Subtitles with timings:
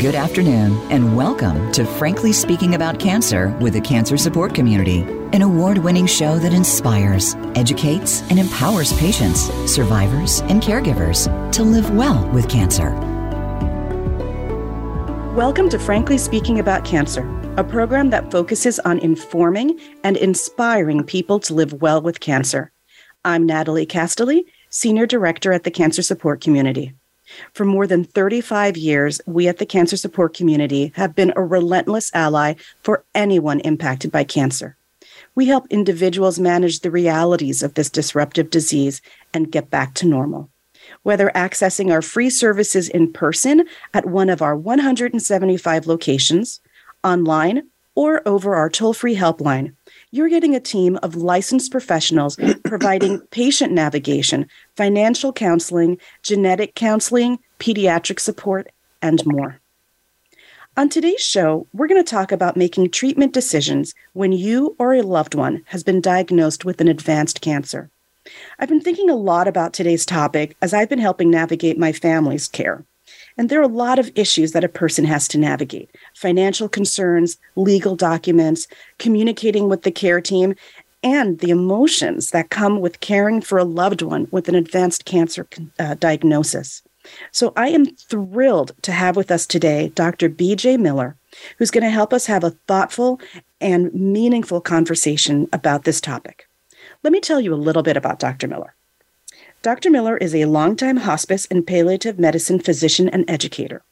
[0.00, 5.00] Good afternoon, and welcome to Frankly Speaking About Cancer with the Cancer Support Community,
[5.34, 11.90] an award winning show that inspires, educates, and empowers patients, survivors, and caregivers to live
[11.90, 12.92] well with cancer.
[15.36, 17.28] Welcome to Frankly Speaking About Cancer,
[17.58, 22.72] a program that focuses on informing and inspiring people to live well with cancer.
[23.26, 26.94] I'm Natalie Castelli, Senior Director at the Cancer Support Community.
[27.52, 32.10] For more than 35 years, we at the Cancer Support Community have been a relentless
[32.14, 34.76] ally for anyone impacted by cancer.
[35.34, 39.00] We help individuals manage the realities of this disruptive disease
[39.32, 40.50] and get back to normal.
[41.02, 46.60] Whether accessing our free services in person at one of our 175 locations,
[47.04, 49.74] online, or over our toll free helpline,
[50.10, 54.46] you're getting a team of licensed professionals providing patient navigation,
[54.76, 58.68] financial counseling, genetic counseling, pediatric support,
[59.00, 59.60] and more.
[60.76, 65.02] On today's show, we're going to talk about making treatment decisions when you or a
[65.02, 67.90] loved one has been diagnosed with an advanced cancer.
[68.58, 72.46] I've been thinking a lot about today's topic as I've been helping navigate my family's
[72.46, 72.84] care.
[73.40, 77.38] And there are a lot of issues that a person has to navigate financial concerns,
[77.56, 80.54] legal documents, communicating with the care team,
[81.02, 85.48] and the emotions that come with caring for a loved one with an advanced cancer
[85.78, 86.82] uh, diagnosis.
[87.32, 90.28] So I am thrilled to have with us today Dr.
[90.28, 91.16] BJ Miller,
[91.56, 93.22] who's going to help us have a thoughtful
[93.58, 96.46] and meaningful conversation about this topic.
[97.02, 98.48] Let me tell you a little bit about Dr.
[98.48, 98.74] Miller.
[99.62, 99.90] Dr.
[99.90, 103.82] Miller is a longtime hospice and palliative medicine physician and educator.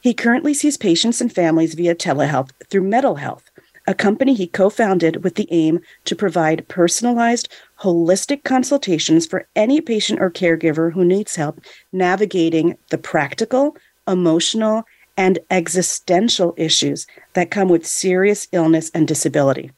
[0.00, 3.48] He currently sees patients and families via telehealth through Mettle Health,
[3.86, 7.48] a company he co founded with the aim to provide personalized,
[7.82, 11.60] holistic consultations for any patient or caregiver who needs help
[11.92, 13.76] navigating the practical,
[14.08, 14.82] emotional,
[15.16, 19.70] and existential issues that come with serious illness and disability.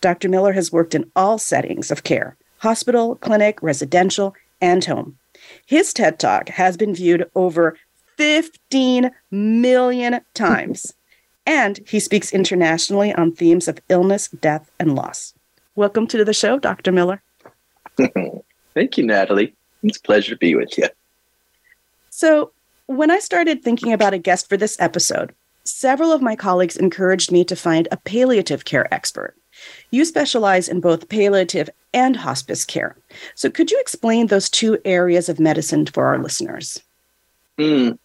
[0.00, 0.28] Dr.
[0.28, 5.18] Miller has worked in all settings of care hospital, clinic, residential, and home.
[5.66, 7.76] His TED Talk has been viewed over
[8.16, 10.94] 15 million times,
[11.44, 15.34] and he speaks internationally on themes of illness, death, and loss.
[15.74, 16.92] Welcome to the show, Dr.
[16.92, 17.22] Miller.
[18.74, 19.54] Thank you, Natalie.
[19.82, 20.88] It's a pleasure to be with you.
[22.10, 22.52] So,
[22.86, 25.34] when I started thinking about a guest for this episode,
[25.68, 29.36] several of my colleagues encouraged me to find a palliative care expert.
[29.90, 32.96] You specialize in both palliative and hospice care.
[33.34, 36.80] So, could you explain those two areas of medicine for our listeners?
[37.58, 37.98] Mm.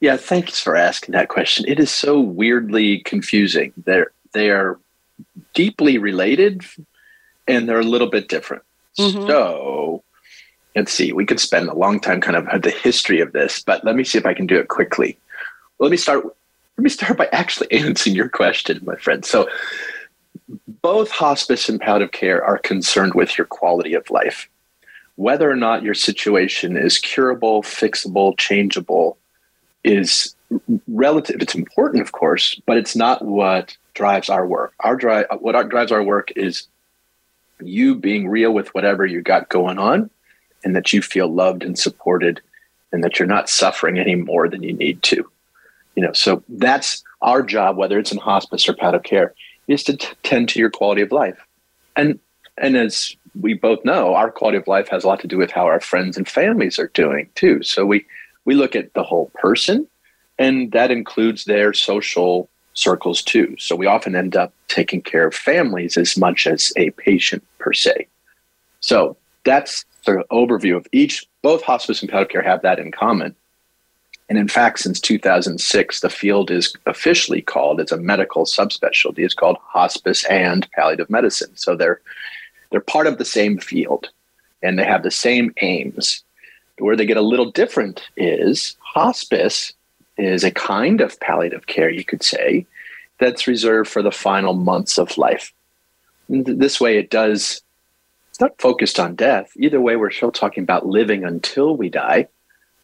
[0.00, 1.64] Yeah, thanks for asking that question.
[1.68, 3.72] It is so weirdly confusing.
[3.84, 4.78] They're they are
[5.54, 6.64] deeply related
[7.46, 8.64] and they're a little bit different.
[8.98, 9.26] Mm-hmm.
[9.28, 10.02] So,
[10.74, 11.12] let's see.
[11.12, 14.04] We could spend a long time kind of the history of this, but let me
[14.04, 15.18] see if I can do it quickly.
[15.78, 16.24] Let me start.
[16.76, 19.24] Let me start by actually answering your question, my friend.
[19.24, 19.48] So,
[20.82, 24.48] both hospice and palliative care are concerned with your quality of life.
[25.16, 29.18] Whether or not your situation is curable, fixable, changeable
[29.84, 30.34] is
[30.88, 31.40] relative.
[31.40, 34.72] It's important, of course, but it's not what drives our work.
[34.80, 36.66] Our drive, what our, drives our work is
[37.60, 40.10] you being real with whatever you got going on,
[40.64, 42.40] and that you feel loved and supported,
[42.90, 45.30] and that you're not suffering any more than you need to.
[45.94, 49.34] You know, so that's our job, whether it's in hospice or palliative care,
[49.68, 51.38] is to t- tend to your quality of life.
[51.96, 52.18] And
[52.58, 55.50] and as we both know, our quality of life has a lot to do with
[55.50, 57.62] how our friends and families are doing too.
[57.62, 58.04] So we
[58.44, 59.86] we look at the whole person,
[60.38, 63.54] and that includes their social circles too.
[63.58, 67.72] So we often end up taking care of families as much as a patient per
[67.72, 68.06] se.
[68.80, 71.26] So that's the overview of each.
[71.42, 73.34] Both hospice and palliative care have that in common.
[74.28, 79.34] And in fact, since 2006, the field is officially called, it's a medical subspecialty, it's
[79.34, 81.50] called hospice and palliative medicine.
[81.54, 82.00] So they're,
[82.70, 84.08] they're part of the same field
[84.62, 86.22] and they have the same aims.
[86.78, 89.72] Where they get a little different is hospice
[90.16, 92.66] is a kind of palliative care, you could say,
[93.18, 95.52] that's reserved for the final months of life.
[96.28, 97.60] This way, it does,
[98.30, 99.52] it's not focused on death.
[99.56, 102.28] Either way, we're still talking about living until we die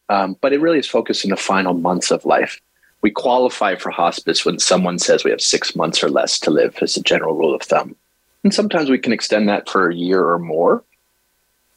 [0.08, 2.60] um, but it really is focused in the final months of life.
[3.00, 6.76] We qualify for hospice when someone says we have six months or less to live,
[6.80, 7.94] as a general rule of thumb.
[8.42, 10.82] And sometimes we can extend that for a year or more,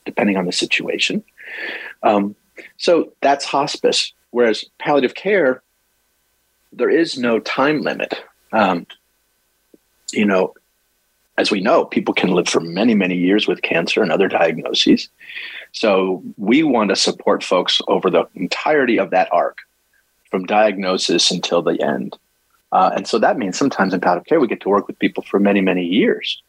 [0.05, 1.23] depending on the situation.
[2.03, 2.35] Um,
[2.77, 4.13] so that's hospice.
[4.31, 5.61] Whereas palliative care,
[6.71, 8.23] there is no time limit.
[8.53, 8.87] Um,
[10.13, 10.55] you know,
[11.37, 15.09] as we know, people can live for many, many years with cancer and other diagnoses.
[15.71, 19.59] So we want to support folks over the entirety of that arc
[20.29, 22.17] from diagnosis until the end.
[22.71, 25.23] Uh, and so that means sometimes in palliative care, we get to work with people
[25.23, 26.41] for many, many years.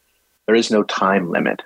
[0.47, 1.63] There is no time limit.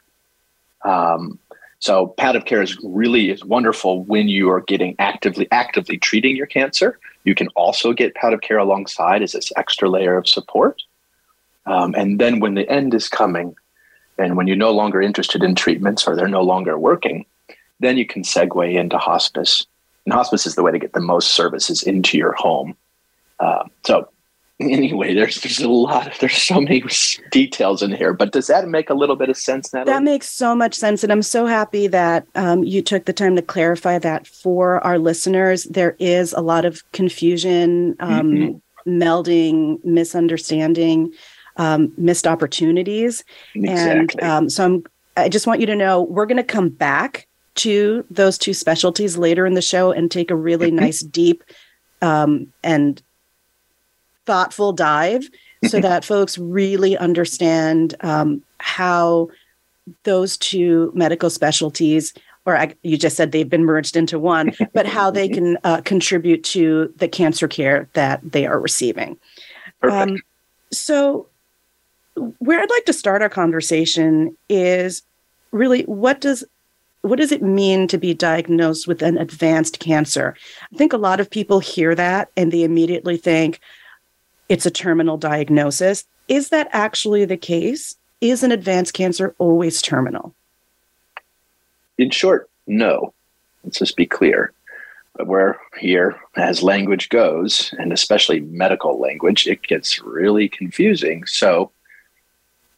[0.85, 1.39] Um,
[1.79, 6.47] so palliative care is really is wonderful when you are getting actively actively treating your
[6.47, 6.99] cancer.
[7.25, 10.83] You can also get palliative care alongside as this extra layer of support.
[11.67, 13.57] Um, and then when the end is coming,
[14.19, 17.27] and when you're no longer interested in treatments or they're no longer working,
[17.81, 19.67] then you can segue into hospice.
[20.05, 22.77] And hospice is the way to get the most services into your home.
[23.41, 24.09] Uh, so
[24.61, 26.83] anyway, there's there's a lot of there's so many
[27.31, 29.93] details in here, but does that make a little bit of sense, Natalie?
[29.93, 33.37] That makes so much sense, and I'm so happy that um, you took the time
[33.37, 35.65] to clarify that for our listeners.
[35.65, 38.91] There is a lot of confusion, um, mm-hmm.
[38.91, 41.13] melding, misunderstanding,
[41.57, 43.25] um, missed opportunities,
[43.55, 44.23] exactly.
[44.23, 44.85] and um, so I'm.
[45.19, 47.26] I just want you to know we're going to come back
[47.57, 50.85] to those two specialties later in the show and take a really mm-hmm.
[50.85, 51.43] nice, deep,
[52.03, 53.03] um, and
[54.25, 55.29] thoughtful dive
[55.67, 59.29] so that folks really understand um, how
[60.05, 62.13] those two medical specialties
[62.47, 65.81] or I, you just said they've been merged into one, but how they can uh,
[65.83, 69.19] contribute to the cancer care that they are receiving.
[69.83, 70.19] Um,
[70.73, 71.27] so,
[72.39, 75.03] where I'd like to start our conversation is
[75.51, 76.45] really what does
[77.09, 80.37] what does it mean to be diagnosed with an advanced cancer?
[80.73, 83.61] I think a lot of people hear that and they immediately think,
[84.49, 86.05] it's a terminal diagnosis.
[86.29, 87.97] Is that actually the case?
[88.21, 90.35] Is an advanced cancer always terminal?
[91.99, 93.13] In short, no.
[93.65, 94.53] Let's just be clear.
[95.15, 101.25] But where here, as language goes, and especially medical language, it gets really confusing.
[101.27, 101.71] So,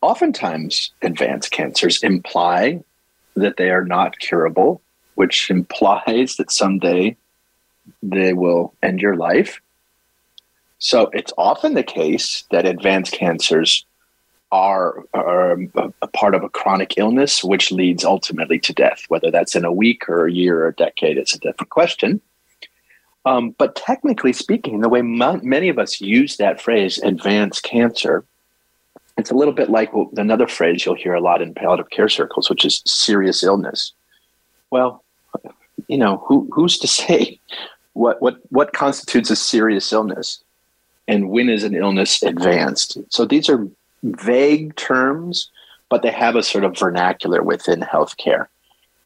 [0.00, 2.84] oftentimes, advanced cancers imply
[3.40, 4.80] that they are not curable,
[5.14, 7.16] which implies that someday
[8.02, 9.60] they will end your life.
[10.78, 13.84] So it's often the case that advanced cancers
[14.52, 15.58] are, are
[16.00, 19.02] a part of a chronic illness, which leads ultimately to death.
[19.08, 22.20] Whether that's in a week or a year or a decade, it's a different question.
[23.24, 28.24] Um, but technically speaking, the way m- many of us use that phrase, advanced cancer,
[29.18, 32.48] it's a little bit like another phrase you'll hear a lot in palliative care circles,
[32.48, 33.92] which is serious illness.
[34.70, 35.04] Well,
[35.88, 37.38] you know, who, who's to say
[37.92, 40.42] what, what, what constitutes a serious illness?
[41.08, 42.98] and when is an illness advanced.
[43.08, 43.66] So these are
[44.02, 45.50] vague terms,
[45.88, 48.46] but they have a sort of vernacular within healthcare.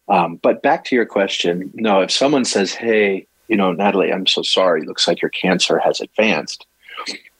[0.08, 4.26] Um, but back to your question, no, if someone says, hey, you know, Natalie, I'm
[4.26, 6.66] so sorry, looks like your cancer has advanced,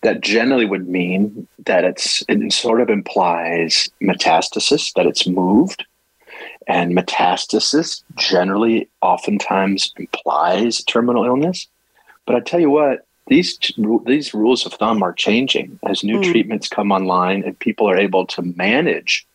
[0.03, 5.85] that generally would mean that it's it sort of implies metastasis, that it's moved.
[6.69, 11.67] And metastasis generally oftentimes implies terminal illness.
[12.27, 13.59] But I tell you what, these
[14.05, 16.31] these rules of thumb are changing as new mm.
[16.31, 19.27] treatments come online and people are able to manage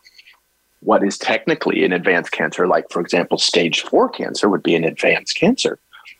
[0.81, 4.83] what is technically an advanced cancer like for example stage 4 cancer would be an
[4.83, 5.79] advanced cancer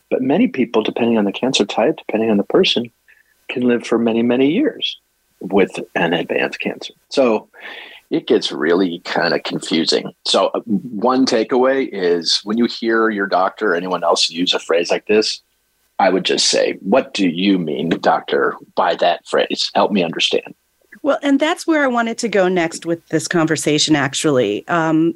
[0.10, 2.90] but many people depending on the cancer type depending on the person
[3.50, 5.00] can live for many many years
[5.40, 7.48] with an advanced cancer so
[8.10, 10.14] it gets really kind of confusing.
[10.26, 14.60] So, uh, one takeaway is when you hear your doctor or anyone else use a
[14.60, 15.42] phrase like this,
[16.00, 19.71] I would just say, what do you mean, doctor, by that phrase?
[19.76, 20.54] Help me understand.
[21.02, 24.68] Well, and that's where I wanted to go next with this conversation, actually.
[24.68, 25.16] Um,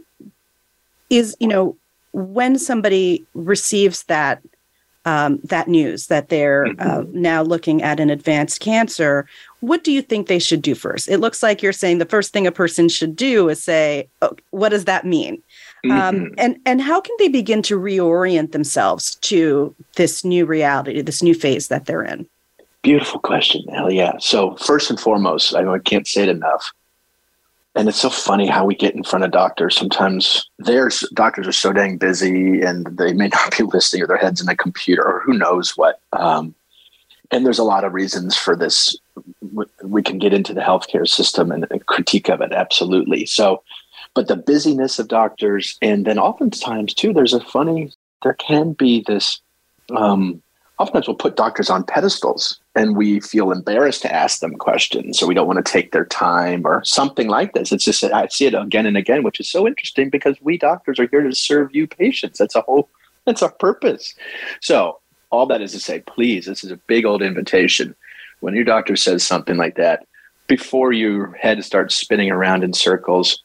[1.10, 1.76] is, you know,
[2.14, 4.42] when somebody receives that
[5.06, 7.22] um, that news that they're uh, mm-hmm.
[7.22, 9.28] now looking at an advanced cancer,
[9.60, 11.08] what do you think they should do first?
[11.08, 14.36] It looks like you're saying the first thing a person should do is say, oh,
[14.52, 15.42] "What does that mean?"
[15.86, 16.02] Um, mm-hmm.
[16.02, 21.24] Um, and and how can they begin to reorient themselves to this new reality, this
[21.24, 22.28] new phase that they're in?
[22.84, 23.98] Beautiful question, Ellie.
[23.98, 24.14] Yeah.
[24.20, 26.72] So first and foremost, I know I can't say it enough.
[27.74, 29.78] And it's so funny how we get in front of doctors.
[29.78, 34.18] Sometimes their doctors are so dang busy and they may not be listening or their
[34.18, 36.00] heads in a computer or who knows what.
[36.14, 36.54] Um,
[37.32, 38.98] and there's a lot of reasons for this.
[39.84, 43.26] We can get into the healthcare system and critique of it, absolutely.
[43.26, 43.64] So
[44.14, 47.92] but the busyness of doctors, and then oftentimes too, there's a funny,
[48.24, 49.40] there can be this.
[49.96, 50.42] Um,
[50.82, 55.28] oftentimes we'll put doctors on pedestals and we feel embarrassed to ask them questions so
[55.28, 58.48] we don't want to take their time or something like this it's just i see
[58.48, 61.74] it again and again which is so interesting because we doctors are here to serve
[61.76, 62.90] you patients that's a whole
[63.26, 64.16] that's our purpose
[64.60, 67.96] so all that is to say please this is a big old invitation
[68.40, 70.08] when your doctor says something like that
[70.48, 73.44] before your head starts spinning around in circles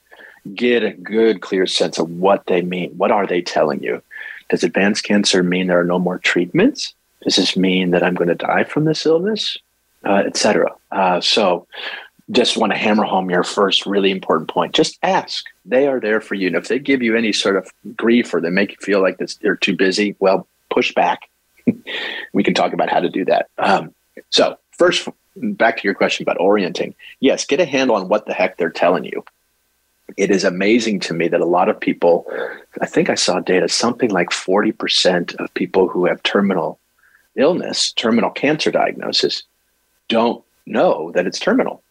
[0.54, 2.90] get a good, clear sense of what they mean.
[2.96, 4.02] What are they telling you?
[4.48, 6.94] Does advanced cancer mean there are no more treatments?
[7.22, 9.58] Does this mean that I'm going to die from this illness?
[10.04, 10.70] Uh, Etc.
[10.92, 11.66] Uh, so,
[12.30, 14.74] just want to hammer home your first really important point.
[14.74, 15.44] Just ask.
[15.64, 16.48] They are there for you.
[16.48, 19.18] And if they give you any sort of grief or they make you feel like
[19.18, 21.28] this, they're too busy, well, push back.
[22.32, 23.48] we can talk about how to do that.
[23.58, 23.94] Um,
[24.30, 26.94] so, first, back to your question about orienting.
[27.20, 29.24] Yes, get a handle on what the heck they're telling you.
[30.16, 32.26] It is amazing to me that a lot of people,
[32.80, 36.78] I think I saw data, something like 40% of people who have terminal
[37.36, 39.42] illness, terminal cancer diagnosis,
[40.08, 41.82] don't know that it's terminal.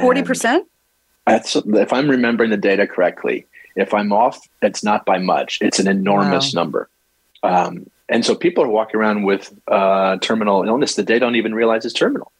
[0.00, 0.66] Forty percent.
[1.26, 3.46] If I'm remembering the data correctly,
[3.76, 5.58] if I'm off, it's not by much.
[5.60, 6.62] It's an enormous wow.
[6.62, 6.90] number.
[7.42, 11.54] Um, and so people are walking around with uh, terminal illness that they don't even
[11.54, 12.32] realize is terminal,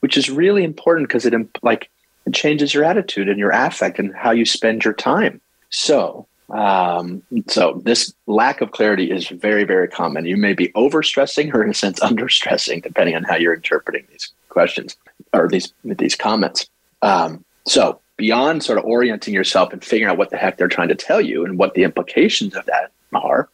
[0.00, 1.90] which is really important because it like
[2.26, 5.40] it changes your attitude and your affect and how you spend your time.
[5.70, 6.26] So,
[6.60, 10.26] um, so this lack of clarity is very, very common.
[10.26, 14.30] You may be overstressing or in a sense understressing, depending on how you're interpreting these
[14.50, 14.96] questions
[15.32, 16.68] or these these comments.
[17.00, 20.88] Um, so beyond sort of orienting yourself and figuring out what the heck they're trying
[20.88, 23.48] to tell you and what the implications of that are,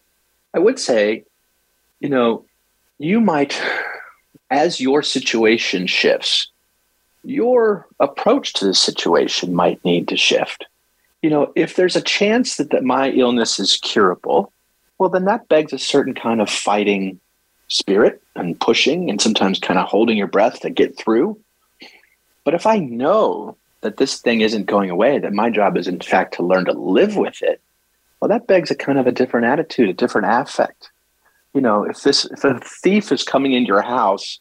[0.53, 1.25] I would say,
[2.01, 2.45] you know,
[2.99, 3.61] you might,
[4.51, 6.49] as your situation shifts,
[7.23, 10.67] your approach to the situation might need to shift.
[11.23, 14.53] You know, if there's a chance that, that my illness is curable,
[14.99, 17.21] well, then that begs a certain kind of fighting
[17.69, 21.39] spirit and pushing and sometimes kind of holding your breath to get through.
[22.45, 26.01] But if I know that this thing isn't going away, that my job is in
[26.01, 27.61] fact to learn to live with it,
[28.21, 30.91] well, that begs a kind of a different attitude, a different affect.
[31.55, 34.39] You know, if this if a thief is coming into your house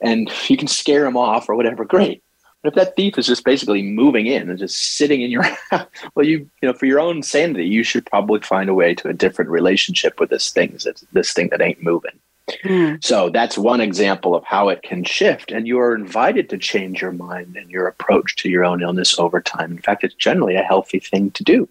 [0.00, 2.22] and you can scare him off or whatever, great.
[2.66, 5.86] But if that thief is just basically moving in and just sitting in your house,
[6.16, 9.08] well, you you know, for your own sanity, you should probably find a way to
[9.08, 10.76] a different relationship with this thing,
[11.12, 12.18] this thing that ain't moving.
[12.64, 13.04] Mm.
[13.04, 15.52] So that's one example of how it can shift.
[15.52, 19.16] And you are invited to change your mind and your approach to your own illness
[19.16, 19.70] over time.
[19.70, 21.68] In fact, it's generally a healthy thing to do.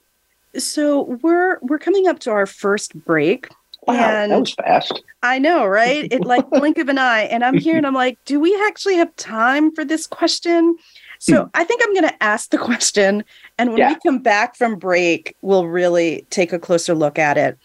[0.57, 3.49] So we're we're coming up to our first break.
[3.87, 5.03] Wow, and that was fast.
[5.23, 6.07] I know, right?
[6.11, 7.23] It like blink of an eye.
[7.23, 10.77] And I'm here and I'm like, do we actually have time for this question?
[11.19, 11.49] So hmm.
[11.53, 13.23] I think I'm going to ask the question.
[13.57, 13.89] And when yeah.
[13.89, 17.57] we come back from break, we'll really take a closer look at it.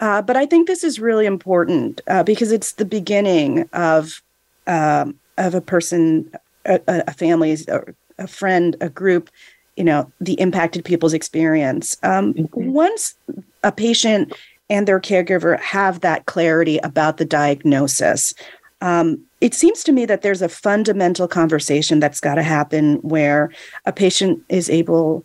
[0.00, 4.22] Uh, but I think this is really important uh, because it's the beginning of
[4.66, 6.30] um, of a person,
[6.64, 7.82] a, a family, a,
[8.18, 9.30] a, friend, a group.
[9.76, 11.96] You know, the impacted people's experience.
[12.02, 12.72] Um, mm-hmm.
[12.72, 13.14] Once
[13.62, 14.32] a patient
[14.70, 18.32] and their caregiver have that clarity about the diagnosis,
[18.80, 23.50] um, it seems to me that there's a fundamental conversation that's got to happen where
[23.84, 25.24] a patient is able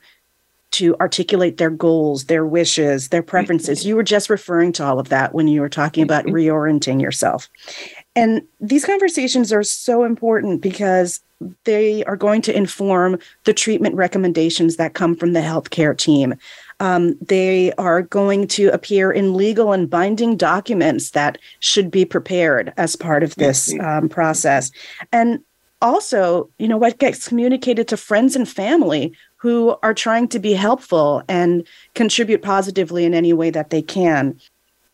[0.71, 3.85] to articulate their goals, their wishes, their preferences.
[3.85, 6.35] You were just referring to all of that when you were talking about mm-hmm.
[6.35, 7.49] reorienting yourself.
[8.13, 11.21] And these conversations are so important because
[11.63, 16.33] they are going to inform the treatment recommendations that come from the healthcare team.
[16.79, 22.73] Um, they are going to appear in legal and binding documents that should be prepared
[22.77, 24.71] as part of this um, process.
[25.11, 25.39] And
[25.81, 30.53] also, you know, what gets communicated to friends and family who are trying to be
[30.53, 34.39] helpful and contribute positively in any way that they can.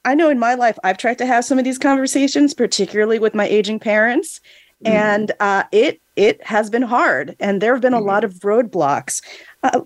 [0.03, 3.35] I know in my life, I've tried to have some of these conversations, particularly with
[3.35, 4.41] my aging parents,
[4.83, 4.93] mm-hmm.
[4.93, 8.03] and uh, it it has been hard, and there have been mm-hmm.
[8.03, 9.21] a lot of roadblocks.
[9.63, 9.81] Uh,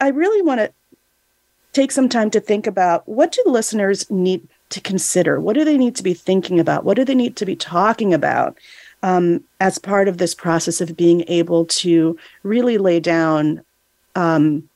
[0.00, 0.72] I really want to
[1.72, 5.40] take some time to think about what do listeners need to consider?
[5.40, 6.84] What do they need to be thinking about?
[6.84, 8.58] What do they need to be talking about
[9.02, 13.62] um, as part of this process of being able to really lay down
[14.14, 14.68] um,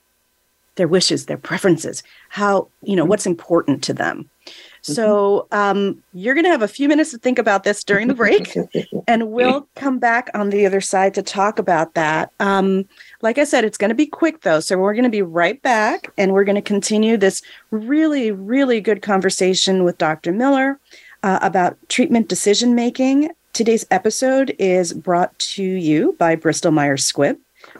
[0.76, 3.10] their wishes, their preferences, how, you know, mm-hmm.
[3.10, 4.28] what's important to them.
[4.46, 4.92] Mm-hmm.
[4.92, 8.14] So um, you're going to have a few minutes to think about this during the
[8.14, 8.56] break,
[9.08, 12.30] and we'll come back on the other side to talk about that.
[12.40, 12.88] Um,
[13.22, 14.60] like I said, it's going to be quick though.
[14.60, 18.80] So we're going to be right back and we're going to continue this really, really
[18.80, 20.32] good conversation with Dr.
[20.32, 20.78] Miller
[21.22, 23.30] uh, about treatment decision making.
[23.52, 27.38] Today's episode is brought to you by Bristol Myers Squibb.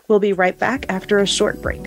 [0.09, 1.87] We'll be right back after a short break.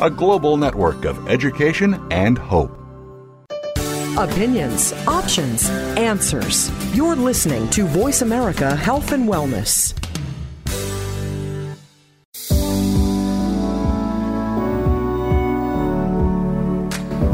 [0.00, 2.70] a global network of education and hope.
[4.16, 6.70] Opinions, options, answers.
[6.94, 9.92] You're listening to Voice America Health and Wellness.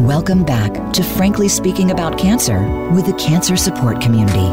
[0.07, 2.61] Welcome back to Frankly Speaking About Cancer
[2.93, 4.49] with the Cancer Support Community.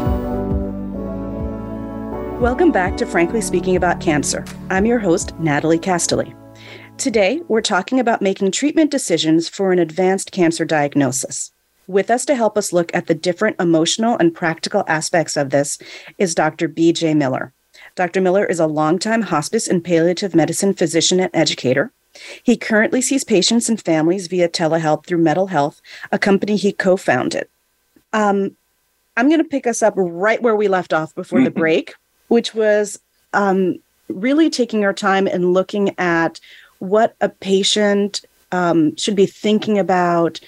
[2.38, 4.44] Welcome back to Frankly Speaking About Cancer.
[4.70, 6.37] I'm your host, Natalie Castelli.
[6.98, 11.52] Today, we're talking about making treatment decisions for an advanced cancer diagnosis.
[11.86, 15.78] With us to help us look at the different emotional and practical aspects of this
[16.18, 16.66] is Dr.
[16.66, 17.14] B.J.
[17.14, 17.52] Miller.
[17.94, 18.20] Dr.
[18.20, 21.92] Miller is a longtime hospice and palliative medicine physician and educator.
[22.42, 26.96] He currently sees patients and families via telehealth through Mettle Health, a company he co
[26.96, 27.46] founded.
[28.12, 28.56] Um,
[29.16, 31.44] I'm going to pick us up right where we left off before mm-hmm.
[31.44, 31.94] the break,
[32.26, 33.00] which was
[33.34, 33.78] um,
[34.08, 36.40] really taking our time and looking at
[36.78, 40.40] what a patient um, should be thinking about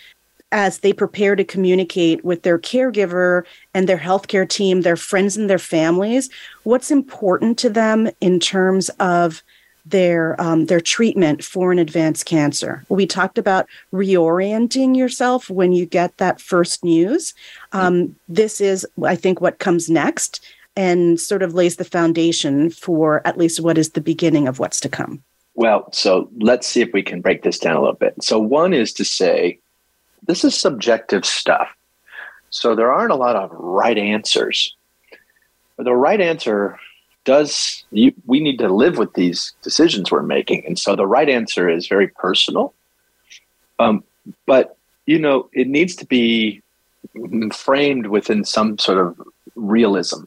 [0.53, 5.49] as they prepare to communicate with their caregiver and their healthcare team, their friends and
[5.49, 6.29] their families,
[6.65, 9.43] what's important to them in terms of
[9.87, 12.85] their um, their treatment for an advanced cancer.
[12.89, 17.33] We talked about reorienting yourself when you get that first news.
[17.73, 20.45] Um, this is, I think, what comes next
[20.77, 24.81] and sort of lays the foundation for at least what is the beginning of what's
[24.81, 25.23] to come.
[25.61, 28.15] Well, so let's see if we can break this down a little bit.
[28.23, 29.59] So, one is to say
[30.27, 31.69] this is subjective stuff.
[32.49, 34.75] So, there aren't a lot of right answers.
[35.77, 36.79] But the right answer
[37.25, 41.29] does you, we need to live with these decisions we're making and so the right
[41.29, 42.73] answer is very personal
[43.79, 44.03] um,
[44.47, 46.63] but you know it needs to be
[47.53, 49.21] framed within some sort of
[49.55, 50.25] realism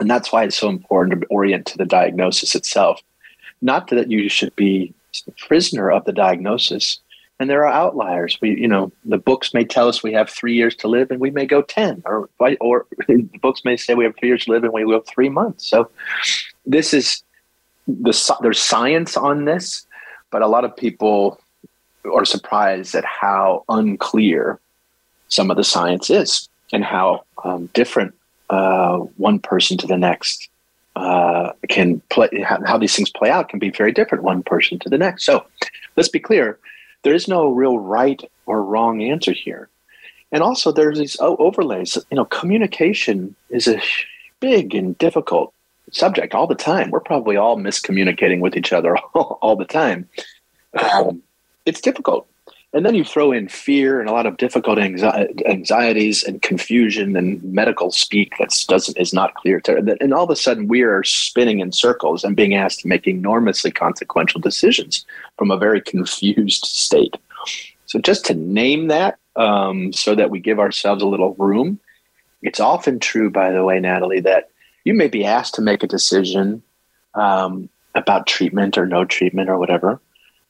[0.00, 3.02] and that's why it's so important to orient to the diagnosis itself
[3.60, 4.94] not that you should be
[5.26, 7.00] a prisoner of the diagnosis
[7.40, 8.38] and there are outliers.
[8.40, 11.20] We, you know, the books may tell us we have three years to live, and
[11.20, 12.28] we may go ten, or
[12.60, 15.28] or the books may say we have three years to live, and we go three
[15.28, 15.66] months.
[15.66, 15.90] So,
[16.66, 17.22] this is
[17.86, 19.86] the there's science on this,
[20.30, 21.40] but a lot of people
[22.12, 24.58] are surprised at how unclear
[25.28, 28.14] some of the science is, and how um, different
[28.50, 30.48] uh, one person to the next
[30.98, 32.28] uh, can play.
[32.44, 35.24] How, how these things play out can be very different one person to the next.
[35.24, 35.44] So,
[35.96, 36.58] let's be clear
[37.04, 39.68] there is no real right or wrong answer here.
[40.32, 41.96] And also, there's these overlays.
[42.10, 43.80] You know, communication is a
[44.40, 45.54] big and difficult
[45.92, 46.90] subject all the time.
[46.90, 50.08] We're probably all miscommunicating with each other all, all the time.
[50.74, 51.22] Um,
[51.64, 52.26] it's difficult.
[52.74, 57.42] And then you throw in fear and a lot of difficult anxieties and confusion and
[57.42, 61.02] medical speak that doesn't is not clear to and all of a sudden we are
[61.02, 65.06] spinning in circles and being asked to make enormously consequential decisions
[65.38, 67.16] from a very confused state.
[67.86, 71.78] So just to name that, um, so that we give ourselves a little room.
[72.42, 74.50] It's often true, by the way, Natalie, that
[74.84, 76.62] you may be asked to make a decision
[77.14, 80.00] um, about treatment or no treatment or whatever.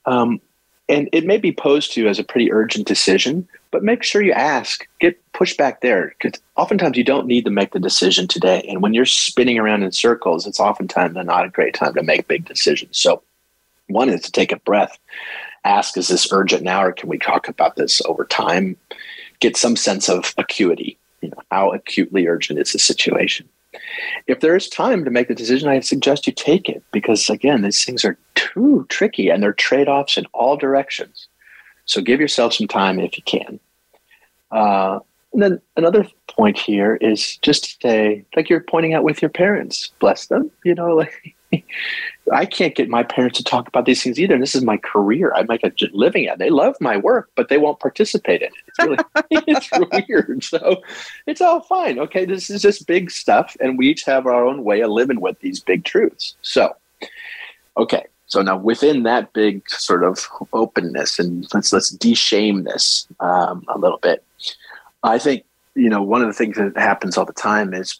[0.05, 0.41] Um,
[0.89, 4.23] and it may be posed to you as a pretty urgent decision, but make sure
[4.23, 8.65] you ask, get pushback there, because oftentimes you don't need to make the decision today.
[8.67, 12.27] And when you're spinning around in circles, it's oftentimes not a great time to make
[12.27, 12.97] big decisions.
[12.97, 13.21] So,
[13.87, 14.97] one is to take a breath,
[15.63, 18.75] ask, is this urgent now, or can we talk about this over time?
[19.39, 20.97] Get some sense of acuity.
[21.21, 23.47] You know, how acutely urgent is the situation?
[24.27, 27.61] If there is time to make the decision, I suggest you take it because, again,
[27.61, 31.27] these things are too tricky and they're trade offs in all directions.
[31.85, 33.59] So give yourself some time if you can.
[34.51, 34.99] Uh,
[35.33, 39.29] and then another point here is just to say, like you're pointing out with your
[39.29, 41.35] parents, bless them, you know, like
[42.31, 44.33] I can't get my parents to talk about these things either.
[44.33, 45.33] And this is my career.
[45.33, 46.39] I make a living at it.
[46.39, 48.63] They love my work, but they won't participate in it.
[48.67, 48.97] It's really,
[49.47, 50.43] it's weird.
[50.43, 50.81] So
[51.25, 51.99] it's all fine.
[51.99, 52.25] Okay.
[52.25, 53.57] This is just big stuff.
[53.59, 56.35] And we each have our own way of living with these big truths.
[56.41, 56.75] So,
[57.77, 58.05] okay.
[58.27, 63.77] So now within that big sort of openness and let's, let's de-shame this um, a
[63.79, 64.23] little bit.
[65.01, 67.99] I think, you know, one of the things that happens all the time is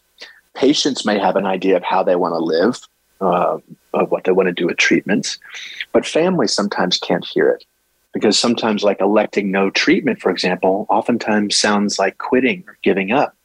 [0.54, 2.80] patients may have an idea of how they want to live,
[3.20, 3.58] uh,
[3.92, 5.38] of what they want to do with treatments,
[5.92, 7.64] but families sometimes can't hear it
[8.12, 13.36] because sometimes, like electing no treatment, for example, oftentimes sounds like quitting or giving up.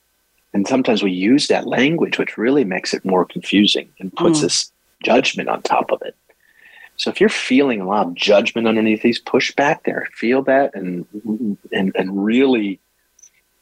[0.54, 4.44] And sometimes we use that language, which really makes it more confusing and puts mm.
[4.44, 4.72] this
[5.04, 6.16] judgment on top of it.
[6.98, 10.74] So if you're feeling a lot of judgment underneath these, push back there, feel that,
[10.74, 11.06] and
[11.74, 12.80] and and really,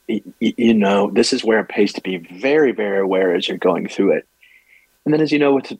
[0.07, 3.87] you know, this is where it pays to be very very aware as you're going
[3.87, 4.27] through it.
[5.03, 5.73] And then, as you know, it's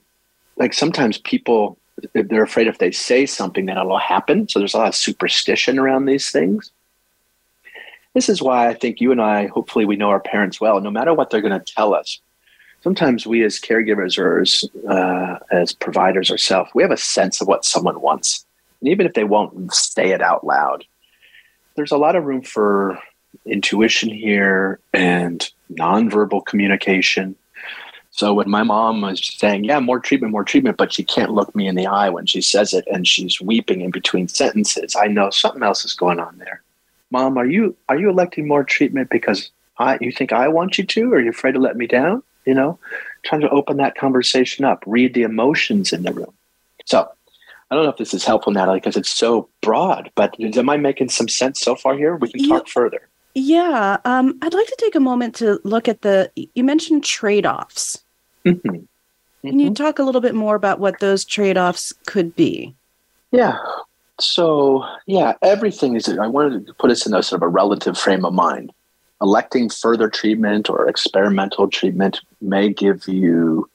[0.58, 1.78] like sometimes people
[2.14, 4.50] they're afraid if they say something that it'll happen.
[4.50, 6.72] So there's a lot of superstition around these things.
[8.14, 10.80] This is why I think you and I, hopefully, we know our parents well.
[10.80, 12.20] No matter what they're going to tell us,
[12.82, 17.48] sometimes we as caregivers or as, uh, as providers ourselves, we have a sense of
[17.48, 18.46] what someone wants.
[18.82, 20.84] And even if they won't say it out loud,
[21.76, 23.00] there's a lot of room for
[23.46, 27.36] intuition here and nonverbal communication.
[28.16, 31.54] So when my mom was saying, "Yeah, more treatment, more treatment," but she can't look
[31.56, 35.08] me in the eye when she says it, and she's weeping in between sentences, I
[35.08, 36.62] know something else is going on there.
[37.10, 39.50] Mom, are you are you electing more treatment because
[39.80, 42.22] I you think I want you to, or are you afraid to let me down?
[42.46, 42.78] You know,
[43.24, 46.34] trying to open that conversation up, read the emotions in the room.
[46.86, 47.10] So
[47.72, 50.12] I don't know if this is helpful, Natalie, because it's so broad.
[50.14, 52.16] But am I making some sense so far here?
[52.16, 53.10] We can talk further.
[53.36, 56.32] Yeah, um, I'd like to take a moment to look at the.
[56.36, 58.04] You mentioned trade offs.
[58.46, 58.68] Mm-hmm.
[58.68, 59.50] Mm-hmm.
[59.50, 59.74] Can you mm-hmm.
[59.74, 62.76] talk a little bit more about what those trade offs could be?
[63.32, 63.58] Yeah.
[64.20, 66.08] So, yeah, everything is.
[66.08, 68.72] I wanted to put us in a sort of a relative frame of mind.
[69.22, 73.70] Electing further treatment or experimental treatment may give you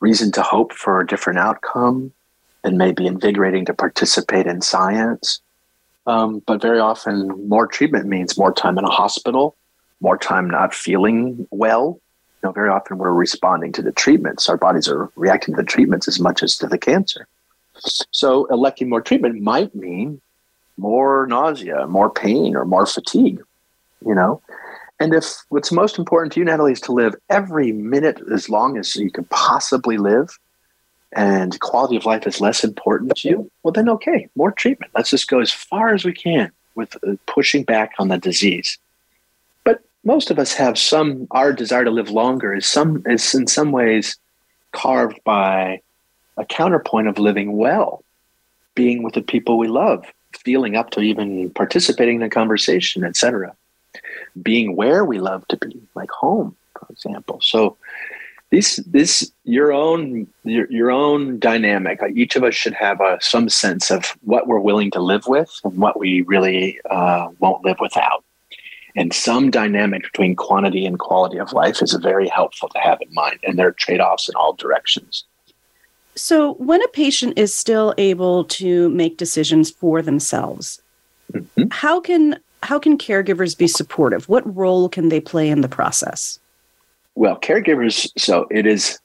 [0.00, 2.12] reason to hope for a different outcome
[2.64, 5.40] and may be invigorating to participate in science.
[6.06, 9.56] Um, but very often, more treatment means more time in a hospital,
[10.00, 12.00] more time not feeling well,
[12.42, 14.48] You know, very often we're responding to the treatments.
[14.48, 17.26] Our bodies are reacting to the treatments as much as to the cancer.
[18.12, 20.20] So electing more treatment might mean
[20.76, 23.42] more nausea, more pain, or more fatigue,
[24.04, 24.42] you know?
[25.00, 28.78] And if what's most important to you, Natalie, is to live every minute as long
[28.78, 30.38] as you can possibly live,
[31.12, 34.92] and quality of life is less important to you, well, then okay, more treatment.
[34.94, 38.78] Let's just go as far as we can with uh, pushing back on the disease
[39.64, 43.48] But most of us have some our desire to live longer is some is in
[43.48, 44.16] some ways
[44.72, 45.80] carved by
[46.36, 48.04] a counterpoint of living well
[48.74, 50.04] being with the people we love
[50.44, 53.56] feeling up to even participating in a conversation etc
[54.42, 57.76] being where we love to be like home for example so
[58.50, 63.48] this this your own your, your own dynamic each of us should have a, some
[63.48, 67.78] sense of what we're willing to live with and what we really uh, won't live
[67.80, 68.22] without
[68.96, 73.12] and some dynamic between quantity and quality of life is very helpful to have in
[73.12, 73.38] mind.
[73.42, 75.24] And there are trade offs in all directions.
[76.14, 80.80] So, when a patient is still able to make decisions for themselves,
[81.30, 81.64] mm-hmm.
[81.70, 84.26] how can how can caregivers be supportive?
[84.30, 86.40] What role can they play in the process?
[87.16, 88.08] Well, caregivers.
[88.16, 89.00] So it is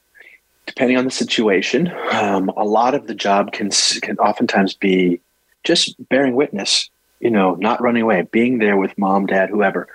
[0.67, 1.91] depending on the situation.
[2.11, 3.71] Um, a lot of the job can
[4.01, 5.19] can oftentimes be
[5.63, 6.89] just bearing witness
[7.21, 9.87] you know, not running away, being there with mom, dad, whoever,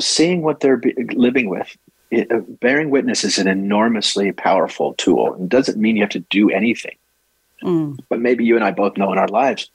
[0.00, 1.74] seeing what they're be- living with.
[2.10, 5.34] It, uh, bearing witness is an enormously powerful tool.
[5.34, 6.96] It doesn't mean you have to do anything.
[7.62, 7.98] Mm.
[8.08, 9.70] But maybe you and I both know in our lives,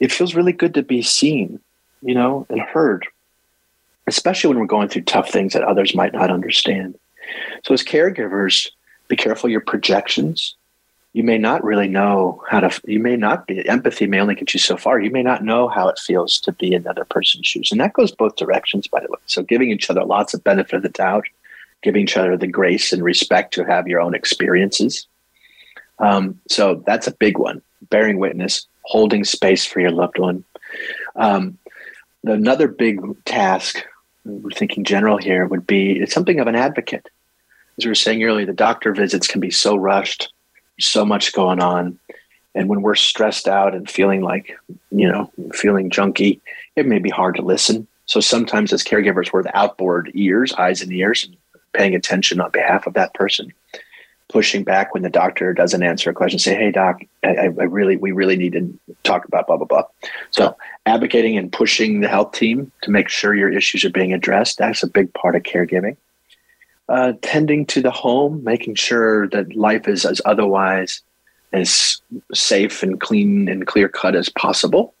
[0.00, 1.60] it feels really good to be seen,
[2.02, 3.06] you know, and heard,
[4.06, 6.96] especially when we're going through tough things that others might not understand.
[7.64, 8.70] So, as caregivers,
[9.08, 10.54] be careful your projections.
[11.12, 14.54] You may not really know how to you may not be empathy may only get
[14.54, 14.98] you so far.
[14.98, 17.70] You may not know how it feels to be another person's shoes.
[17.70, 19.18] And that goes both directions by the way.
[19.26, 21.26] So giving each other lots of benefit of the doubt
[21.82, 25.06] giving each other the grace and respect to have your own experiences.
[25.98, 27.60] Um, so that's a big one.
[27.90, 30.44] Bearing witness holding space for your loved one.
[31.16, 31.58] Um,
[32.24, 33.84] another big task
[34.24, 37.08] we're thinking general here would be it's something of an advocate
[37.78, 40.32] as we were saying earlier the doctor visits can be so rushed
[40.78, 41.98] so much going on.
[42.54, 44.58] And when we're stressed out and feeling like,
[44.90, 46.40] you know, feeling junky,
[46.76, 47.86] it may be hard to listen.
[48.06, 51.36] So sometimes as caregivers, we're the outboard ears, eyes and ears, and
[51.72, 53.52] paying attention on behalf of that person,
[54.32, 57.96] pushing back when the doctor doesn't answer a question, say, hey, doc, I, I really,
[57.96, 59.84] we really need to talk about blah, blah, blah.
[60.30, 64.58] So advocating and pushing the health team to make sure your issues are being addressed,
[64.58, 65.96] that's a big part of caregiving
[66.88, 71.00] uh, tending to the home, making sure that life is as otherwise
[71.52, 72.00] as
[72.34, 74.94] safe and clean and clear cut as possible.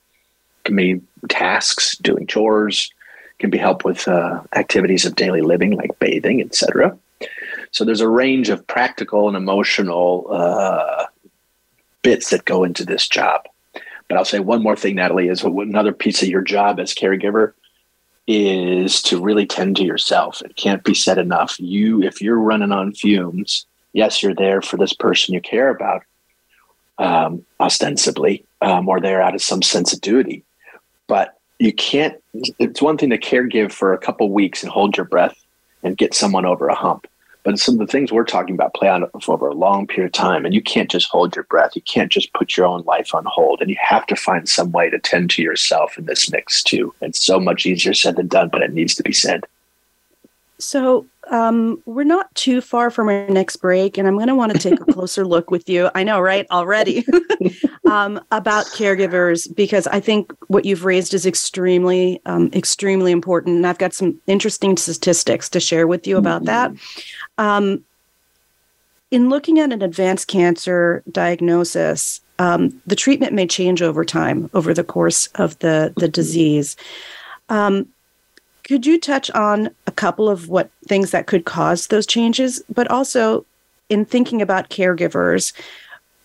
[0.64, 2.90] Can be tasks, doing chores,
[3.38, 6.96] can be help with uh, activities of daily living like bathing, etc.
[7.72, 11.06] So there's a range of practical and emotional uh,
[12.02, 13.46] bits that go into this job.
[14.08, 17.54] But I'll say one more thing, Natalie, is another piece of your job as caregiver
[18.26, 20.42] is to really tend to yourself.
[20.42, 21.58] It can't be said enough.
[21.58, 26.02] You, if you're running on fumes, yes, you're there for this person you care about,
[26.98, 30.44] um, ostensibly, um, or they're out of some sense of duty.
[31.08, 32.22] But you can't.
[32.34, 35.36] It's one thing to caregive for a couple weeks and hold your breath
[35.82, 37.06] and get someone over a hump.
[37.44, 40.12] But some of the things we're talking about play out over a long period of
[40.12, 41.74] time, and you can't just hold your breath.
[41.74, 44.70] You can't just put your own life on hold, and you have to find some
[44.70, 46.94] way to tend to yourself in this mix too.
[47.00, 49.44] It's so much easier said than done, but it needs to be said.
[50.58, 54.52] So um, we're not too far from our next break, and I'm going to want
[54.52, 55.90] to take a closer look with you.
[55.94, 56.46] I know, right?
[56.50, 57.06] Already
[57.90, 63.66] um, about caregivers because I think what you've raised is extremely, um, extremely important, and
[63.66, 66.74] I've got some interesting statistics to share with you about mm-hmm.
[66.76, 67.42] that.
[67.42, 67.84] Um,
[69.10, 74.74] in looking at an advanced cancer diagnosis, um, the treatment may change over time, over
[74.74, 76.12] the course of the the mm-hmm.
[76.12, 76.76] disease.
[78.64, 82.88] Could you touch on a couple of what things that could cause those changes, but
[82.90, 83.44] also
[83.88, 85.52] in thinking about caregivers,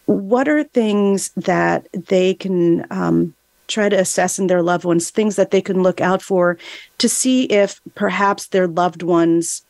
[0.05, 3.33] what are things that they can um,
[3.67, 6.57] try to assess in their loved ones, things that they can look out for
[6.97, 9.63] to see if perhaps their loved ones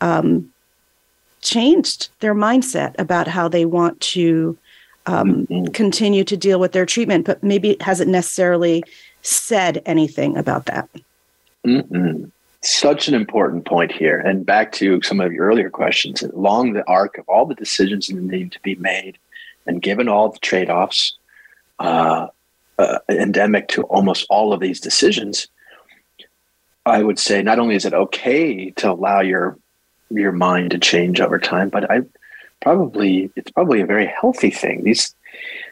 [0.00, 0.50] um,
[1.42, 4.56] changed their mindset about how they want to
[5.06, 5.72] um, mm-hmm.
[5.72, 8.82] continue to deal with their treatment, but maybe hasn't necessarily
[9.22, 10.88] said anything about that.
[11.66, 12.30] Mm-mm.
[12.62, 14.18] Such an important point here.
[14.18, 18.06] And back to some of your earlier questions, along the arc of all the decisions
[18.06, 19.18] that need to be made,
[19.66, 21.16] and given all the trade offs
[21.78, 22.28] uh,
[22.78, 25.48] uh, endemic to almost all of these decisions,
[26.86, 29.58] I would say not only is it okay to allow your
[30.10, 32.02] your mind to change over time, but I
[32.60, 34.84] probably it's probably a very healthy thing.
[34.84, 35.14] These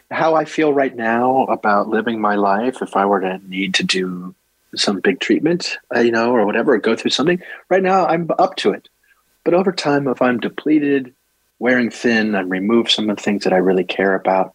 [0.09, 3.83] how I feel right now about living my life, if I were to need to
[3.83, 4.35] do
[4.75, 7.41] some big treatment, uh, you know, or whatever, or go through something.
[7.69, 8.89] Right now, I'm up to it.
[9.43, 11.13] But over time, if I'm depleted,
[11.59, 14.53] wearing thin, and remove some of the things that I really care about,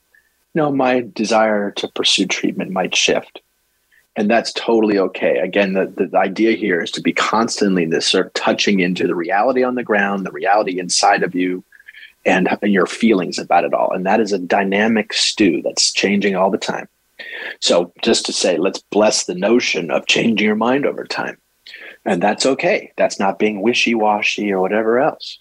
[0.54, 3.40] you know, my desire to pursue treatment might shift.
[4.16, 5.38] And that's totally okay.
[5.38, 9.14] Again, the, the idea here is to be constantly this sort of touching into the
[9.14, 11.62] reality on the ground, the reality inside of you,
[12.24, 13.92] and, and your feelings about it all.
[13.92, 16.88] And that is a dynamic stew that's changing all the time.
[17.60, 21.38] So, just to say, let's bless the notion of changing your mind over time.
[22.04, 22.92] And that's okay.
[22.96, 25.38] That's not being wishy washy or whatever else.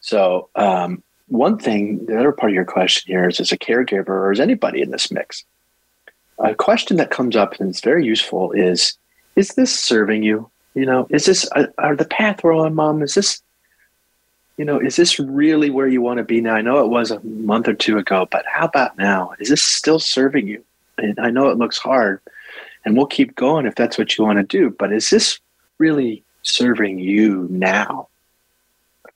[0.00, 4.08] So, um, one thing, the other part of your question here is as a caregiver
[4.08, 5.44] or as anybody in this mix,
[6.38, 8.96] a question that comes up and it's very useful is
[9.34, 10.50] Is this serving you?
[10.74, 13.40] You know, is this, uh, are the path we're on, mom, is this,
[14.58, 16.54] you know, is this really where you want to be now?
[16.54, 19.32] I know it was a month or two ago, but how about now?
[19.40, 20.62] Is this still serving you?
[20.98, 22.20] I know it looks hard,
[22.84, 24.70] and we'll keep going if that's what you want to do.
[24.70, 25.38] But is this
[25.78, 28.08] really serving you now?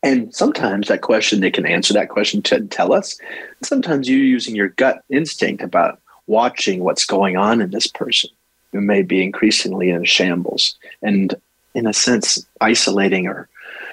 [0.03, 3.19] And sometimes that question, they can answer that question to tell us.
[3.63, 8.31] Sometimes you're using your gut instinct about watching what's going on in this person
[8.73, 11.35] who may be increasingly in shambles and,
[11.75, 13.49] in a sense, isolating or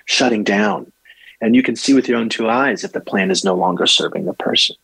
[0.05, 0.91] shutting down.
[1.41, 3.85] And you can see with your own two eyes if the plan is no longer
[3.85, 4.75] serving the person.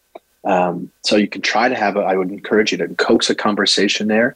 [0.46, 3.36] Um, so you can try to have, a, I would encourage you to coax a
[3.36, 4.36] conversation there.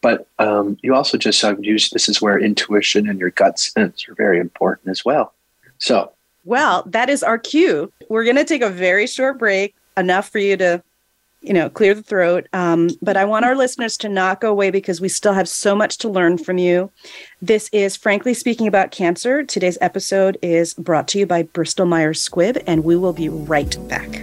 [0.00, 4.06] But um, you also just have used this is where intuition and your gut sense
[4.08, 5.32] are very important as well.
[5.78, 6.12] So,
[6.44, 7.90] well, that is our cue.
[8.10, 10.82] We're going to take a very short break, enough for you to,
[11.40, 12.48] you know, clear the throat.
[12.52, 15.74] Um, but I want our listeners to not go away because we still have so
[15.74, 16.90] much to learn from you.
[17.40, 19.42] This is Frankly Speaking About Cancer.
[19.42, 23.76] Today's episode is brought to you by Bristol Myers Squibb, and we will be right
[23.88, 24.22] back.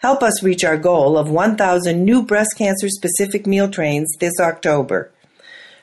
[0.00, 5.10] Help us reach our goal of 1,000 new breast cancer specific meal trains this October.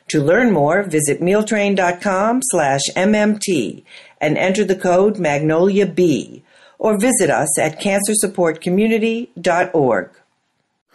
[0.09, 3.83] To learn more, visit mealtrain.com slash MMT
[4.19, 6.41] and enter the code Magnolia B
[6.79, 10.09] or visit us at cancersupportcommunity.org.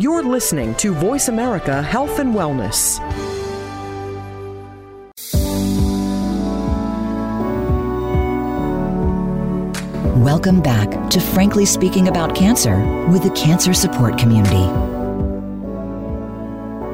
[0.00, 2.98] You're listening to Voice America Health and Wellness.
[10.16, 12.78] Welcome back to Frankly Speaking About Cancer
[13.10, 14.64] with the Cancer Support Community.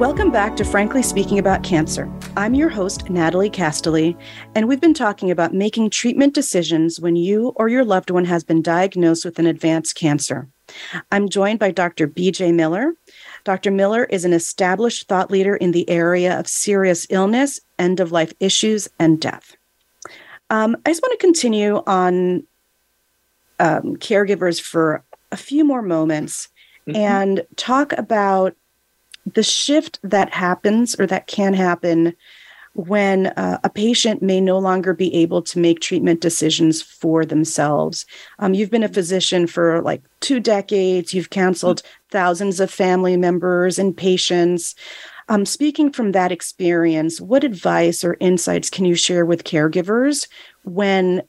[0.01, 2.13] Welcome back to Frankly Speaking About Cancer.
[2.37, 4.17] I'm your host, Natalie Castelli,
[4.57, 8.43] and we've been talking about making treatment decisions when you or your loved one has
[8.43, 10.49] been diagnosed with an advanced cancer.
[11.13, 12.09] I'm joined by Dr.
[12.09, 12.95] BJ Miller.
[13.45, 13.71] Dr.
[13.71, 18.33] Miller is an established thought leader in the area of serious illness, end of life
[18.41, 19.57] issues, and death.
[20.51, 22.45] Um, I just want to continue on
[23.59, 26.49] um, caregivers for a few more moments
[26.87, 26.97] mm-hmm.
[26.97, 28.55] and talk about
[29.35, 32.15] the shift that happens or that can happen
[32.77, 38.05] when uh, a patient may no longer be able to make treatment decisions for themselves.
[38.39, 43.79] Um, you've been a physician for like two decades, you've counseled thousands of family members
[43.79, 44.75] and patients.
[45.31, 50.29] Um, speaking from that experience, what advice or insights can you share with caregivers
[50.65, 51.23] when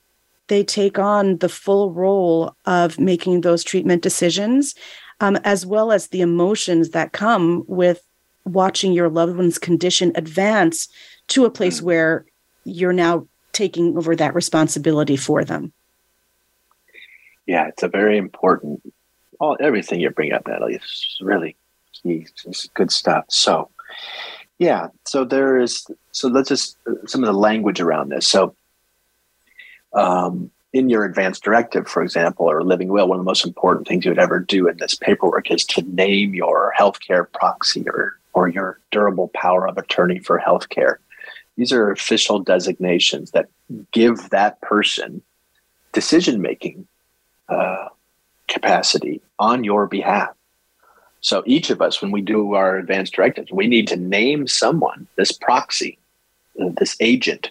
[0.47, 4.75] they take on the full role of making those treatment decisions,
[5.21, 8.01] um, as well as the emotions that come with
[8.43, 10.87] watching your loved one's condition advance
[11.27, 12.25] to a place where
[12.63, 15.73] you're now taking over that responsibility for them.
[17.45, 18.81] Yeah, it's a very important.
[19.39, 21.55] All everything you bring up, Natalie, is really
[21.93, 22.27] key.
[22.45, 23.25] It's good stuff.
[23.29, 23.69] So,
[24.59, 25.87] yeah, so there is.
[26.11, 28.27] So let's just some of the language around this.
[28.27, 28.55] So,
[29.93, 33.87] um, in your advance directive, for example, or living will, one of the most important
[33.87, 38.19] things you would ever do in this paperwork is to name your healthcare proxy or
[38.33, 40.97] or your durable power of attorney for healthcare.
[41.57, 43.49] These are official designations that
[43.91, 45.21] give that person
[45.91, 46.87] decision making
[47.49, 47.87] uh,
[48.47, 50.29] capacity on your behalf.
[51.21, 55.07] So each of us, when we do our advanced directives, we need to name someone,
[55.15, 55.97] this proxy,
[56.61, 57.49] uh, this agent,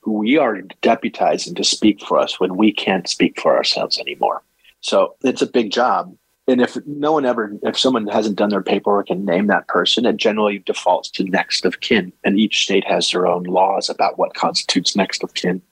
[0.00, 4.42] who we are deputizing to speak for us when we can't speak for ourselves anymore.
[4.80, 6.16] So it's a big job
[6.48, 10.06] and if no one ever if someone hasn't done their paperwork and named that person
[10.06, 12.12] it generally defaults to next of kin.
[12.24, 15.62] And each state has their own laws about what constitutes next of kin.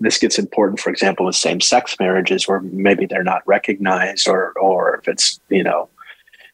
[0.00, 4.96] This gets important for example with same-sex marriages where maybe they're not recognized or or
[4.96, 5.88] if it's you know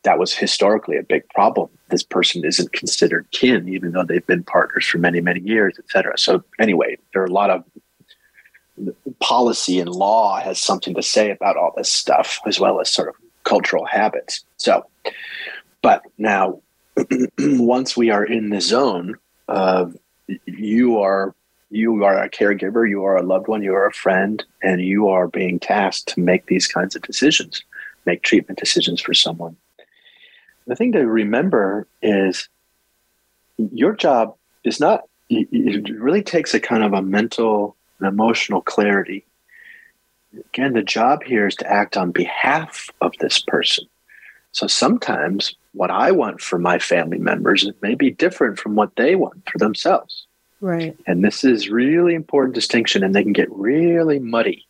[0.04, 1.68] that was historically a big problem.
[1.90, 5.90] This person isn't considered kin even though they've been partners for many many years et
[5.90, 6.16] cetera.
[6.18, 7.64] So anyway there are a lot of
[9.20, 13.08] policy and law has something to say about all this stuff as well as sort
[13.08, 13.16] of
[13.48, 14.44] cultural habits.
[14.58, 14.86] So,
[15.82, 16.60] but now,
[17.38, 19.16] once we are in the zone
[19.48, 19.96] of
[20.44, 21.34] you are
[21.70, 25.08] you are a caregiver, you are a loved one, you are a friend, and you
[25.08, 27.62] are being tasked to make these kinds of decisions,
[28.06, 29.54] make treatment decisions for someone.
[30.66, 32.48] The thing to remember is
[33.58, 34.34] your job
[34.64, 39.26] is not, it really takes a kind of a mental and emotional clarity
[40.52, 43.86] again, the job here is to act on behalf of this person.
[44.52, 49.14] So sometimes what I want for my family members may be different from what they
[49.14, 50.26] want for themselves.
[50.60, 50.96] Right.
[51.06, 54.66] And this is really important distinction, and they can get really muddy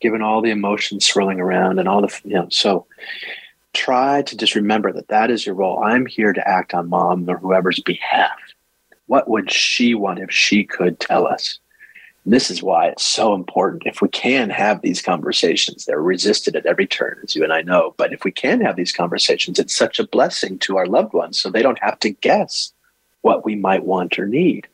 [0.00, 2.86] given all the emotions swirling around and all the, you know, so
[3.74, 5.82] try to just remember that that is your role.
[5.82, 8.38] I'm here to act on mom or whoever's behalf.
[9.06, 11.58] What would she want if she could tell us?
[12.32, 13.84] This is why it's so important.
[13.86, 17.62] If we can have these conversations, they're resisted at every turn, as you and I
[17.62, 17.94] know.
[17.96, 21.38] But if we can have these conversations, it's such a blessing to our loved ones
[21.38, 22.72] so they don't have to guess
[23.22, 24.66] what we might want or need.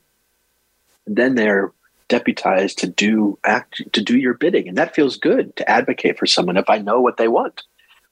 [1.07, 1.73] And then they're
[2.09, 4.69] deputized to do act to do your bidding.
[4.69, 7.63] And that feels good to advocate for someone if I know what they want.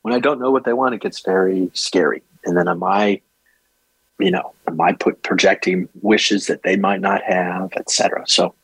[0.02, 2.22] When I don't know what they want, it gets very scary.
[2.44, 3.20] And then am I,
[4.18, 8.24] you know, am I put projecting wishes that they might not have, etc.
[8.26, 8.54] So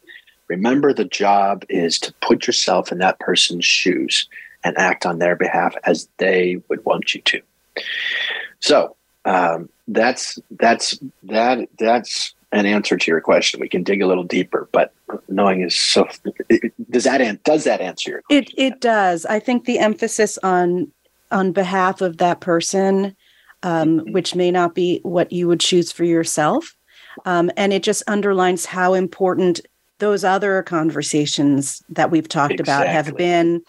[0.49, 4.29] Remember, the job is to put yourself in that person's shoes
[4.65, 7.41] and act on their behalf as they would want you to.
[8.61, 13.61] So um, that's that's that that's an answer to your question.
[13.61, 14.93] We can dig a little deeper, but
[15.29, 16.09] knowing is so.
[16.91, 18.45] Does that does that answer your question?
[18.45, 19.27] It it does.
[19.27, 20.91] I think the emphasis on
[21.31, 23.15] on behalf of that person,
[23.63, 24.13] um, mm-hmm.
[24.13, 26.75] which may not be what you would choose for yourself,
[27.25, 29.61] Um, and it just underlines how important
[29.99, 32.73] those other conversations that we've talked exactly.
[32.73, 33.63] about have been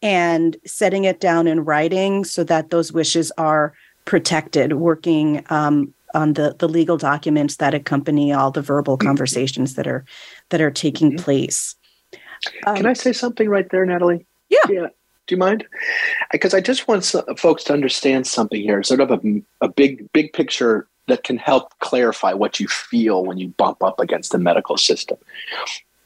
[0.00, 3.72] and setting it down in writing so that those wishes are
[4.04, 9.06] protected, working um, on the, the legal documents that accompany all the verbal mm-hmm.
[9.06, 10.04] conversations that are
[10.50, 11.24] that are taking mm-hmm.
[11.24, 11.76] place.
[12.66, 14.26] Um, Can I say something right there, Natalie?
[14.48, 14.58] Yeah.
[14.68, 14.86] Yeah.
[15.28, 15.64] Do you mind?
[16.32, 17.04] Because I just want
[17.36, 19.20] folks to understand something here, sort of a,
[19.60, 23.98] a big, big picture that can help clarify what you feel when you bump up
[23.98, 25.18] against the medical system.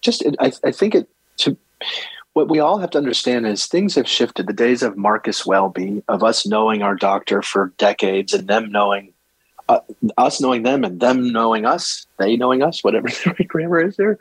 [0.00, 1.56] Just, I, I think it to
[2.32, 4.46] what we all have to understand is things have shifted.
[4.46, 9.14] The days of Marcus Welby, of us knowing our doctor for decades and them knowing
[9.68, 9.80] uh,
[10.16, 13.96] us knowing them and them knowing us, they knowing us, whatever the right grammar is
[13.96, 14.18] there,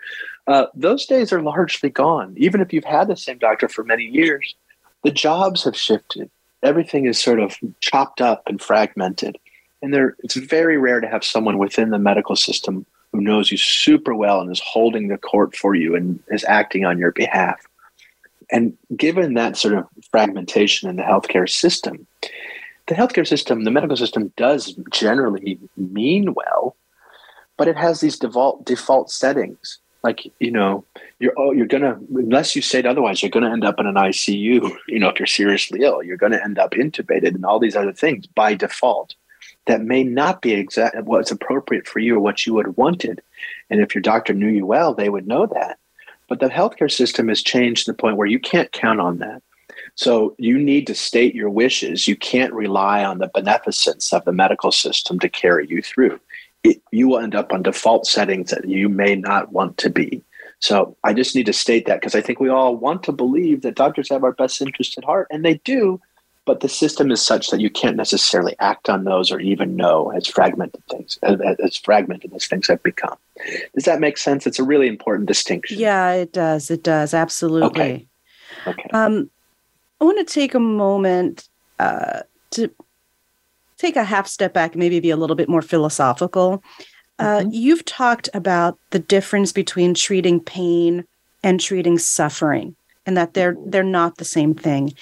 [0.48, 2.34] uh, those days are largely gone.
[2.38, 4.56] Even if you've had the same doctor for many years,
[5.04, 6.30] the jobs have shifted.
[6.64, 9.38] Everything is sort of chopped up and fragmented.
[9.86, 13.58] And there, it's very rare to have someone within the medical system who knows you
[13.58, 17.64] super well and is holding the court for you and is acting on your behalf.
[18.50, 22.08] And given that sort of fragmentation in the healthcare system,
[22.88, 26.76] the healthcare system, the medical system does generally mean well,
[27.56, 29.78] but it has these default default settings.
[30.04, 30.84] Like, you know,
[31.20, 33.94] you're oh, you're gonna unless you say it otherwise, you're gonna end up in an
[33.94, 37.76] ICU, you know, if you're seriously ill, you're gonna end up intubated and all these
[37.76, 39.14] other things by default
[39.66, 43.22] that may not be exact what's appropriate for you or what you would have wanted.
[43.70, 45.80] And if your doctor knew you well, they would know that.
[46.28, 49.42] But the healthcare system has changed to the point where you can't count on that.
[49.96, 52.08] So you need to state your wishes.
[52.08, 56.20] You can't rely on the beneficence of the medical system to carry you through.
[56.64, 60.24] It, you will end up on default settings that you may not want to be.
[60.60, 63.62] So I just need to state that because I think we all want to believe
[63.62, 66.02] that doctors have our best interest at heart, and they do.
[66.46, 70.12] But the system is such that you can't necessarily act on those or even know
[70.12, 73.18] as fragmented things as, as fragmented as things have become.
[73.74, 74.46] Does that make sense?
[74.46, 75.80] It's a really important distinction.
[75.80, 76.70] Yeah, it does.
[76.70, 77.68] It does absolutely.
[77.68, 78.08] Okay.
[78.68, 78.90] Okay.
[78.94, 79.30] Um,
[80.00, 82.22] I want to take a moment uh,
[82.52, 82.70] to
[83.78, 86.64] take a half step back, and maybe be a little bit more philosophical.
[87.18, 87.50] Uh, mm-hmm.
[87.52, 91.06] You've talked about the difference between treating pain
[91.44, 92.76] and treating suffering,
[93.06, 94.94] and that they're they're not the same thing.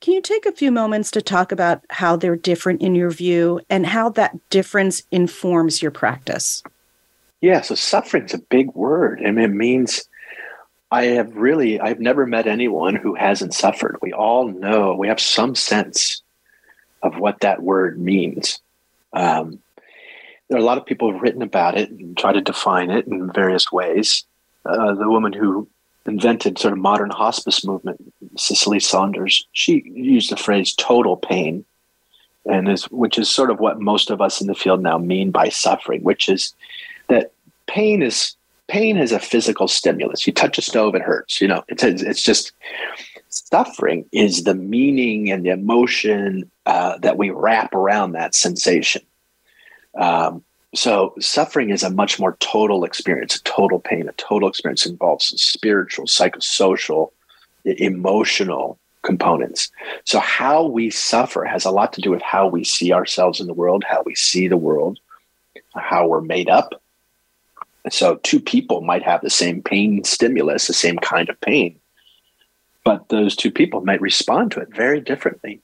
[0.00, 3.60] Can you take a few moments to talk about how they're different in your view
[3.68, 6.62] and how that difference informs your practice?
[7.40, 9.20] Yeah, so suffering's a big word.
[9.24, 10.08] I mean, it means
[10.90, 13.98] I have really, I've never met anyone who hasn't suffered.
[14.00, 16.22] We all know, we have some sense
[17.02, 18.60] of what that word means.
[19.12, 19.60] Um,
[20.48, 23.06] there are a lot of people who've written about it and try to define it
[23.06, 24.24] in various ways.
[24.64, 25.68] Uh, the woman who
[26.08, 31.64] invented sort of modern hospice movement, Cicely Saunders, she used the phrase total pain,
[32.46, 35.30] and is which is sort of what most of us in the field now mean
[35.30, 36.54] by suffering, which is
[37.08, 37.32] that
[37.66, 38.36] pain is
[38.68, 40.26] pain is a physical stimulus.
[40.26, 41.40] You touch a stove, it hurts.
[41.40, 42.52] You know, it's it's just
[43.28, 49.02] suffering is the meaning and the emotion uh, that we wrap around that sensation.
[49.96, 50.44] Um,
[50.74, 55.26] so suffering is a much more total experience, a total pain, a total experience involves
[55.40, 57.10] spiritual, psychosocial,
[57.64, 59.70] emotional components.
[60.04, 63.46] So how we suffer has a lot to do with how we see ourselves in
[63.46, 64.98] the world, how we see the world,
[65.74, 66.80] how we're made up,
[67.90, 71.78] so two people might have the same pain stimulus, the same kind of pain,
[72.84, 75.60] but those two people might respond to it very differently.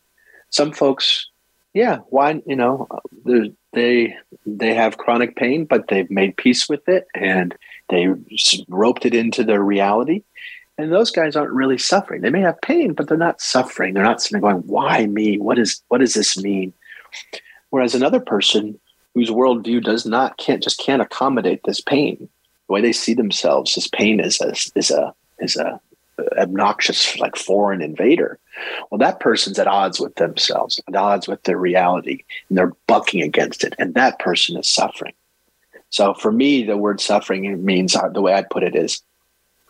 [0.51, 1.29] Some folks,
[1.73, 4.17] yeah, why you know uh, they
[4.47, 7.55] they have chronic pain, but they've made peace with it and
[7.91, 8.09] they
[8.69, 10.23] roped it into their reality.
[10.77, 12.23] And those guys aren't really suffering.
[12.23, 13.95] They may have pain, but they're not suffering.
[13.95, 15.39] They're not sitting going, "Why me?
[15.39, 16.73] What is what does this mean?"
[17.71, 18.79] Whereas another person
[19.15, 22.29] whose worldview does not can't just can't accommodate this pain.
[22.67, 25.81] The way they see themselves, this pain is a is a is a
[26.19, 28.39] uh, obnoxious like foreign invader.
[28.91, 33.23] Well, that person's at odds with themselves, at odds with their reality, and they're bucking
[33.23, 35.15] against it, and that person is suffering.
[35.91, 39.03] So for me, the word suffering means uh, the way I put it is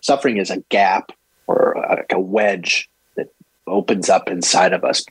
[0.01, 1.12] suffering is a gap
[1.47, 3.28] or like a wedge that
[3.66, 5.05] opens up inside of us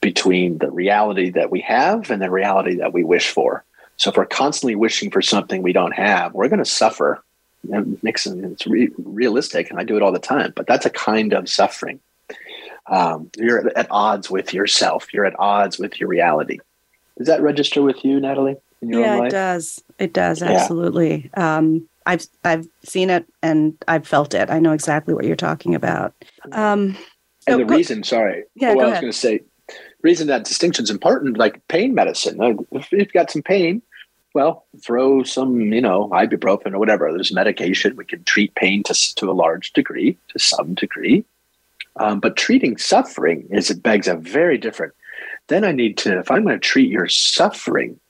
[0.00, 3.64] between the reality that we have and the reality that we wish for.
[3.96, 7.22] So if we're constantly wishing for something we don't have, we're going to suffer.
[7.62, 10.52] Nixon, it's re- realistic, and I do it all the time.
[10.56, 12.00] But that's a kind of suffering.
[12.86, 15.12] Um, you're at odds with yourself.
[15.14, 16.58] You're at odds with your reality.
[17.18, 18.56] Does that register with you, Natalie?
[18.80, 19.82] yeah, it does.
[19.98, 21.30] It does absolutely.
[21.36, 21.58] Yeah.
[21.58, 24.50] Um, I've I've seen it and I've felt it.
[24.50, 26.14] I know exactly what you're talking about.
[26.50, 26.96] Um,
[27.40, 29.40] so and the go, reason, sorry, yeah, well, I was going to say
[30.02, 32.38] reason that distinction is important, like pain medicine.
[32.72, 33.82] If you've got some pain,
[34.34, 37.12] Well, throw some, you know, ibuprofen or whatever.
[37.12, 37.96] There's medication.
[37.96, 41.24] We can treat pain to, to a large degree, to some degree.
[41.96, 44.94] Um, but treating suffering is it begs a very different.
[45.48, 48.00] Then I need to, if I'm going to treat your suffering,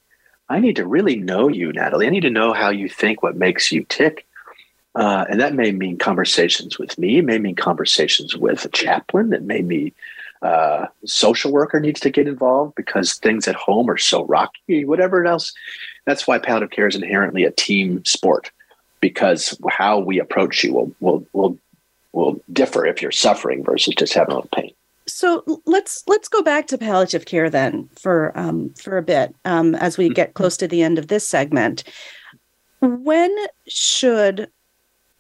[0.49, 2.07] I need to really know you, Natalie.
[2.07, 4.27] I need to know how you think, what makes you tick.
[4.95, 9.33] Uh, and that may mean conversations with me, it may mean conversations with a chaplain,
[9.33, 9.91] it may mean
[10.43, 15.25] uh, social worker needs to get involved because things at home are so rocky, whatever
[15.25, 15.55] else.
[16.05, 18.51] That's why palliative care is inherently a team sport
[19.01, 21.59] because how we approach you will will will
[22.13, 24.73] will differ if you're suffering versus just having a little pain.
[25.07, 29.75] So let's let's go back to palliative care then for um, for a bit um,
[29.75, 31.85] as we get close to the end of this segment.
[32.81, 33.35] When
[33.67, 34.49] should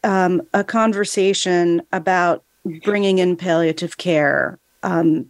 [0.05, 2.45] um, a conversation about
[2.84, 5.26] bringing in palliative care um,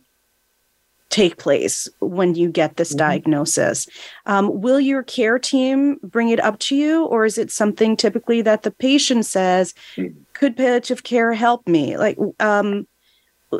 [1.13, 2.99] take place when you get this mm-hmm.
[2.99, 3.87] diagnosis?
[4.27, 8.43] Um, will your care team bring it up to you, or is it something typically
[8.43, 10.13] that the patient says, mm.
[10.33, 12.89] "Could palliative care help me?" Like, um,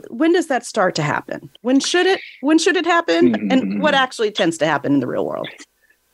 [0.09, 1.51] when does that start to happen?
[1.61, 2.21] When should it?
[2.41, 3.35] When should it happen?
[3.35, 3.53] Mm-hmm.
[3.53, 5.49] And what actually tends to happen in the real world?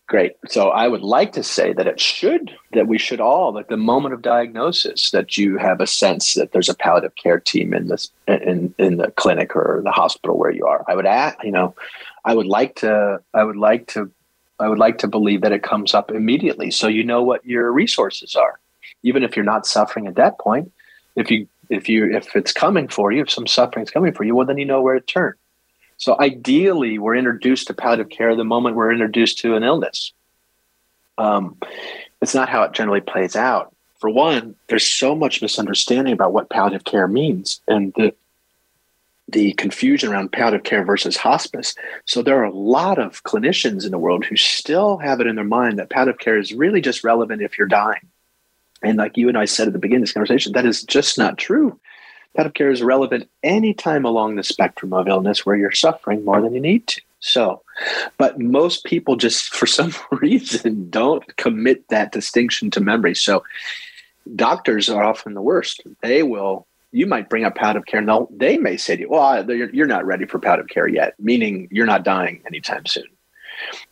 [0.09, 0.37] Great.
[0.47, 3.77] So I would like to say that it should, that we should all, like the
[3.77, 7.89] moment of diagnosis, that you have a sense that there's a palliative care team in
[7.89, 10.83] this in in the clinic or the hospital where you are.
[10.89, 11.75] I would add, you know,
[12.25, 14.11] I would like to, I would like to,
[14.59, 17.71] I would like to believe that it comes up immediately, so you know what your
[17.71, 18.59] resources are,
[19.03, 20.73] even if you're not suffering at that point.
[21.17, 24.25] If you if you if it's coming for you, if some suffering is coming for
[24.25, 25.35] you, well, then you know where to turn.
[25.99, 30.13] So ideally, we're introduced to palliative care the moment we're introduced to an illness.
[31.19, 31.57] Um,
[32.23, 33.75] it's not how it generally plays out.
[33.99, 38.15] For one, there's so much misunderstanding about what palliative care means and the
[39.31, 41.75] the confusion around palliative care versus hospice.
[42.07, 45.37] So there are a lot of clinicians in the world who still have it in
[45.37, 48.09] their mind that palliative care is really just relevant if you're dying.
[48.83, 51.19] And like you and I said at the beginning of this conversation, that is just
[51.19, 51.79] not true.
[52.35, 56.55] Palliative care is relevant anytime along the spectrum of illness where you're suffering more than
[56.55, 57.01] you need to.
[57.21, 57.63] So,
[58.17, 63.15] but most people just for some reason don't commit that distinction to memory.
[63.15, 63.45] So,
[64.37, 65.83] doctors are often the worst.
[66.03, 69.51] They will, you might bring up palliative care, and they may say to you, Well,
[69.51, 73.09] you're not ready for palliative care yet, meaning you're not dying anytime soon,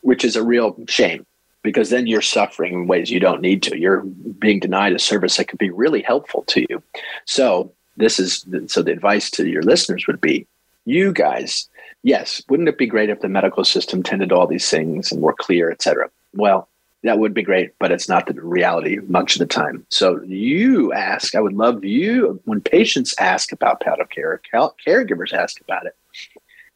[0.03, 1.26] which is a real shame
[1.66, 3.76] because then you're suffering in ways you don't need to.
[3.76, 6.80] You're being denied a service that could be really helpful to you.
[7.24, 10.47] So, this is so the advice to your listeners would be
[10.84, 11.68] you guys
[12.03, 15.22] yes wouldn't it be great if the medical system tended to all these things and
[15.22, 16.11] were clear et cetera?
[16.34, 16.68] Well
[17.03, 19.86] that would be great but it's not the reality much of the time.
[19.90, 25.61] So you ask i would love you when patients ask about palliative care caregivers ask
[25.61, 25.97] about it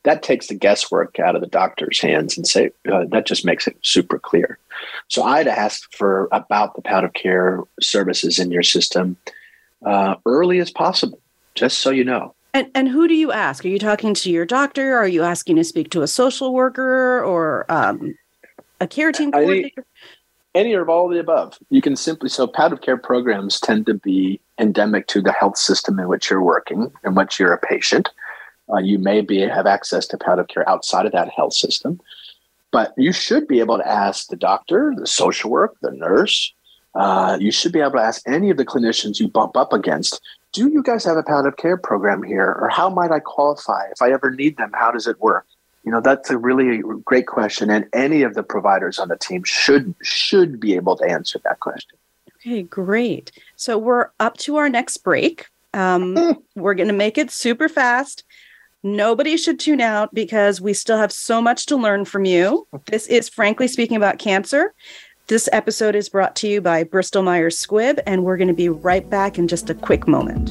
[0.02, 3.66] that takes the guesswork out of the doctor's hands and say uh, that just makes
[3.66, 4.58] it super clear.
[5.08, 9.16] So i'd ask for about the palliative care services in your system
[9.84, 11.20] uh, early as possible,
[11.54, 12.34] just so you know.
[12.52, 13.64] And and who do you ask?
[13.64, 14.96] Are you talking to your doctor?
[14.96, 18.14] Are you asking to speak to a social worker or um,
[18.80, 19.84] a care team coordinator?
[20.52, 21.56] Any, of all of the above.
[21.70, 26.00] You can simply so palliative care programs tend to be endemic to the health system
[26.00, 28.08] in which you're working, in which you're a patient.
[28.72, 32.00] Uh, you may be have access to palliative care outside of that health system,
[32.72, 36.52] but you should be able to ask the doctor, the social work, the nurse,
[36.94, 40.20] uh, you should be able to ask any of the clinicians you bump up against
[40.52, 42.58] do you guys have a palliative care program here?
[42.60, 43.86] Or how might i qualify?
[43.92, 45.46] If i ever need them how does it work?
[45.84, 47.70] You know that's a really great question.
[47.70, 51.60] And any of the providers on the team should should be able to answer that
[51.60, 51.96] question.
[52.36, 53.32] Okay great.
[53.56, 55.46] So we're up to our next break.
[55.72, 58.24] Um, we're going to make it super fast.
[58.82, 62.66] Nobody should tune out because we still have so much to learn from you.
[62.86, 64.74] This is Frankly Speaking About Cancer.
[65.30, 68.68] This episode is brought to you by Bristol Myers Squibb, and we're going to be
[68.68, 70.50] right back in just a quick moment.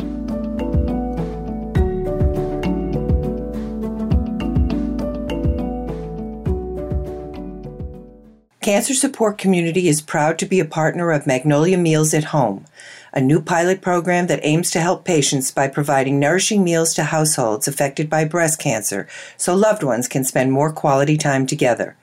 [8.62, 12.64] Cancer Support Community is proud to be a partner of Magnolia Meals at Home,
[13.12, 17.68] a new pilot program that aims to help patients by providing nourishing meals to households
[17.68, 21.98] affected by breast cancer so loved ones can spend more quality time together.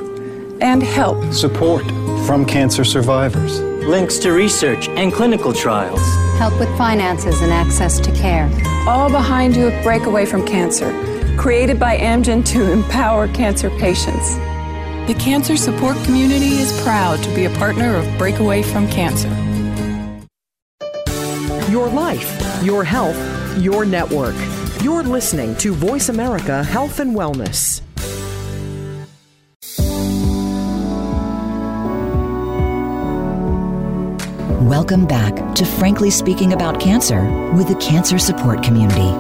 [0.61, 1.33] and help.
[1.33, 1.85] Support
[2.29, 3.59] from cancer survivors.
[3.89, 6.03] Links to research and clinical trials.
[6.37, 8.51] Help with finances and access to care.
[8.87, 10.93] All behind you at Breakaway from Cancer,
[11.39, 14.37] created by Amgen to empower cancer patients.
[15.07, 19.31] The cancer support community is proud to be a partner of Breakaway from Cancer.
[21.71, 23.17] Your life, your health,
[23.57, 24.37] your network.
[24.83, 27.81] You're listening to Voice America Health and Wellness.
[34.69, 37.23] Welcome back to Frankly Speaking About Cancer
[37.55, 39.11] with the Cancer Support Community.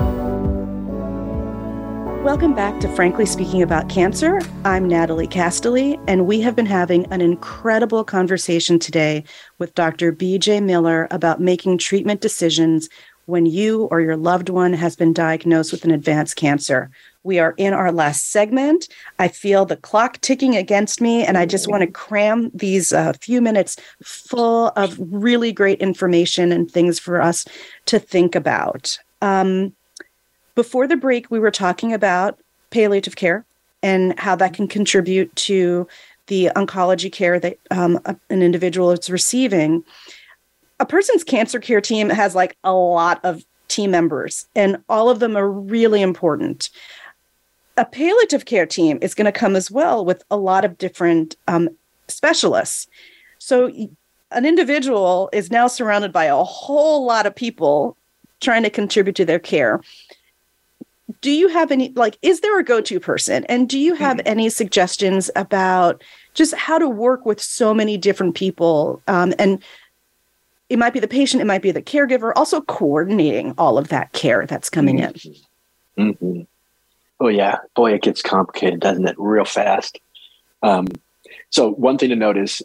[2.22, 4.42] Welcome back to Frankly Speaking About Cancer.
[4.66, 9.24] I'm Natalie Castelli, and we have been having an incredible conversation today
[9.56, 10.12] with Dr.
[10.12, 12.90] BJ Miller about making treatment decisions
[13.24, 16.90] when you or your loved one has been diagnosed with an advanced cancer.
[17.28, 18.88] We are in our last segment.
[19.18, 23.12] I feel the clock ticking against me, and I just want to cram these uh,
[23.20, 27.44] few minutes full of really great information and things for us
[27.84, 28.98] to think about.
[29.20, 29.74] Um,
[30.54, 33.44] before the break, we were talking about palliative care
[33.82, 35.86] and how that can contribute to
[36.28, 38.00] the oncology care that um,
[38.30, 39.84] an individual is receiving.
[40.80, 45.18] A person's cancer care team has like a lot of team members, and all of
[45.18, 46.70] them are really important
[47.78, 51.36] a palliative care team is going to come as well with a lot of different
[51.46, 51.68] um,
[52.08, 52.88] specialists.
[53.38, 53.70] So
[54.32, 57.96] an individual is now surrounded by a whole lot of people
[58.40, 59.80] trying to contribute to their care.
[61.20, 63.44] Do you have any, like, is there a go to person?
[63.44, 64.28] And do you have mm-hmm.
[64.28, 66.02] any suggestions about
[66.34, 69.00] just how to work with so many different people?
[69.08, 69.62] Um, and
[70.68, 74.12] it might be the patient, it might be the caregiver, also coordinating all of that
[74.12, 75.28] care that's coming mm-hmm.
[75.98, 76.14] in.
[76.14, 76.40] Mm-hmm.
[77.20, 79.16] Oh yeah, boy, it gets complicated, doesn't it?
[79.18, 79.98] Real fast.
[80.62, 80.86] Um,
[81.50, 82.62] so one thing to note is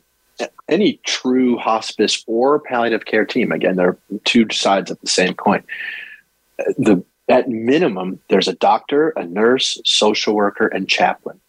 [0.70, 3.52] any true hospice or palliative care team.
[3.52, 5.64] Again, there are two sides of the same coin.
[6.78, 11.40] The at minimum, there's a doctor, a nurse, social worker, and chaplain,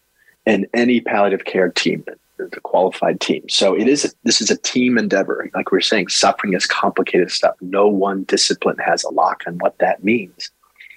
[0.45, 2.05] and any palliative care team,
[2.37, 3.43] the qualified team.
[3.49, 4.05] So it is.
[4.05, 5.49] A, this is a team endeavor.
[5.53, 7.55] Like we are saying, suffering is complicated stuff.
[7.61, 10.49] No one discipline has a lock on what that means.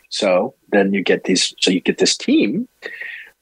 [0.09, 2.69] So then you get these, so you get this team.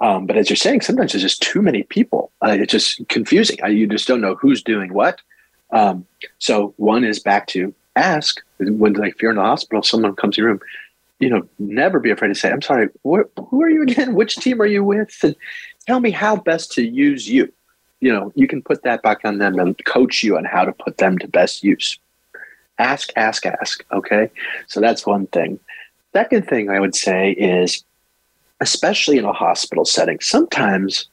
[0.00, 2.30] Um, but as you're saying, sometimes there's just too many people.
[2.44, 3.58] Uh, it's just confusing.
[3.66, 5.20] You just don't know who's doing what.
[5.70, 6.06] Um,
[6.38, 10.36] so one is back to ask when, like, if you're in the hospital, someone comes
[10.36, 10.60] in your room,
[11.18, 14.14] you know, never be afraid to say, I'm sorry, wh- who are you again?
[14.14, 15.16] Which team are you with?
[15.22, 15.34] And
[15.86, 17.50] tell me how best to use you.
[18.00, 20.72] You know, you can put that back on them and coach you on how to
[20.72, 21.98] put them to best use.
[22.78, 23.82] Ask, ask, ask.
[23.90, 24.30] Okay.
[24.66, 25.58] So that's one thing.
[26.16, 27.84] Second thing I would say is,
[28.60, 31.10] especially in a hospital setting, sometimes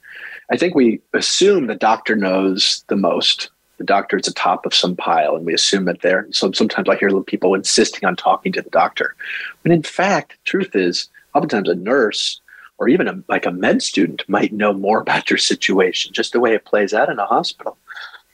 [0.49, 3.49] I think we assume the doctor knows the most.
[3.79, 6.25] The doctor is the top of some pile, and we assume that they're.
[6.31, 9.13] So sometimes I hear people insisting on talking to the doctor,
[9.61, 12.39] but in fact, truth is, oftentimes a nurse
[12.77, 16.39] or even a, like a med student might know more about your situation, just the
[16.39, 17.77] way it plays out in a hospital.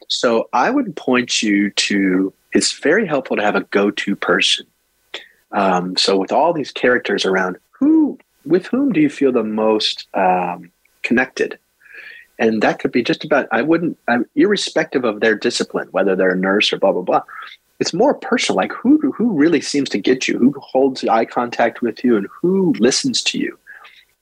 [0.07, 2.31] So I would point you to.
[2.51, 4.67] It's very helpful to have a go-to person
[5.51, 10.07] um, so with all these characters around, who with whom do you feel the most
[10.13, 10.71] um,
[11.03, 11.57] connected?
[12.37, 13.47] And that could be just about.
[13.51, 17.23] I wouldn't, I'm, irrespective of their discipline, whether they're a nurse or blah blah blah.
[17.79, 18.57] It's more personal.
[18.57, 22.27] Like who who really seems to get you, who holds eye contact with you, and
[22.41, 23.57] who listens to you.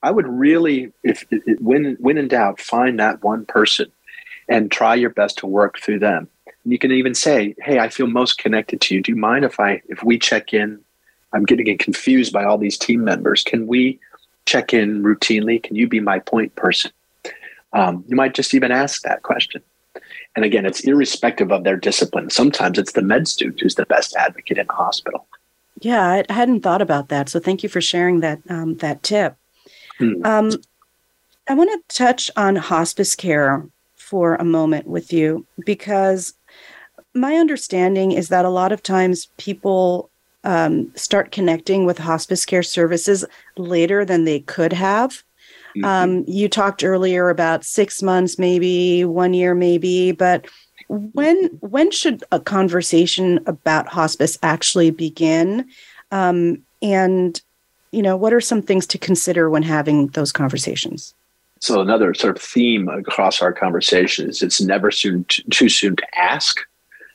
[0.02, 1.24] I would really, if
[1.60, 3.90] when when in doubt, find that one person
[4.48, 6.28] and try your best to work through them.
[6.64, 9.02] And you can even say, "Hey, I feel most connected to you.
[9.02, 10.80] Do you mind if I if we check in
[11.32, 13.42] I'm getting confused by all these team members.
[13.42, 13.98] Can we
[14.46, 15.62] check in routinely?
[15.62, 16.90] Can you be my point person?
[17.72, 19.62] Um, you might just even ask that question.
[20.36, 22.30] And again, it's irrespective of their discipline.
[22.30, 25.26] Sometimes it's the med student who's the best advocate in a hospital.
[25.80, 27.28] Yeah, I hadn't thought about that.
[27.28, 29.36] So thank you for sharing that um, that tip.
[29.98, 30.24] Hmm.
[30.24, 30.50] Um,
[31.48, 33.66] I want to touch on hospice care
[33.96, 36.34] for a moment with you because
[37.14, 40.10] my understanding is that a lot of times people
[40.44, 43.24] um, start connecting with hospice care services
[43.56, 45.22] later than they could have.
[45.76, 45.84] Mm-hmm.
[45.84, 50.46] Um, you talked earlier about six months, maybe one year, maybe, but
[50.88, 55.68] when when should a conversation about hospice actually begin?
[56.10, 57.40] Um, and
[57.92, 61.14] you know, what are some things to consider when having those conversations?
[61.60, 66.18] So another sort of theme across our conversation is it's never soon too soon to
[66.18, 66.60] ask.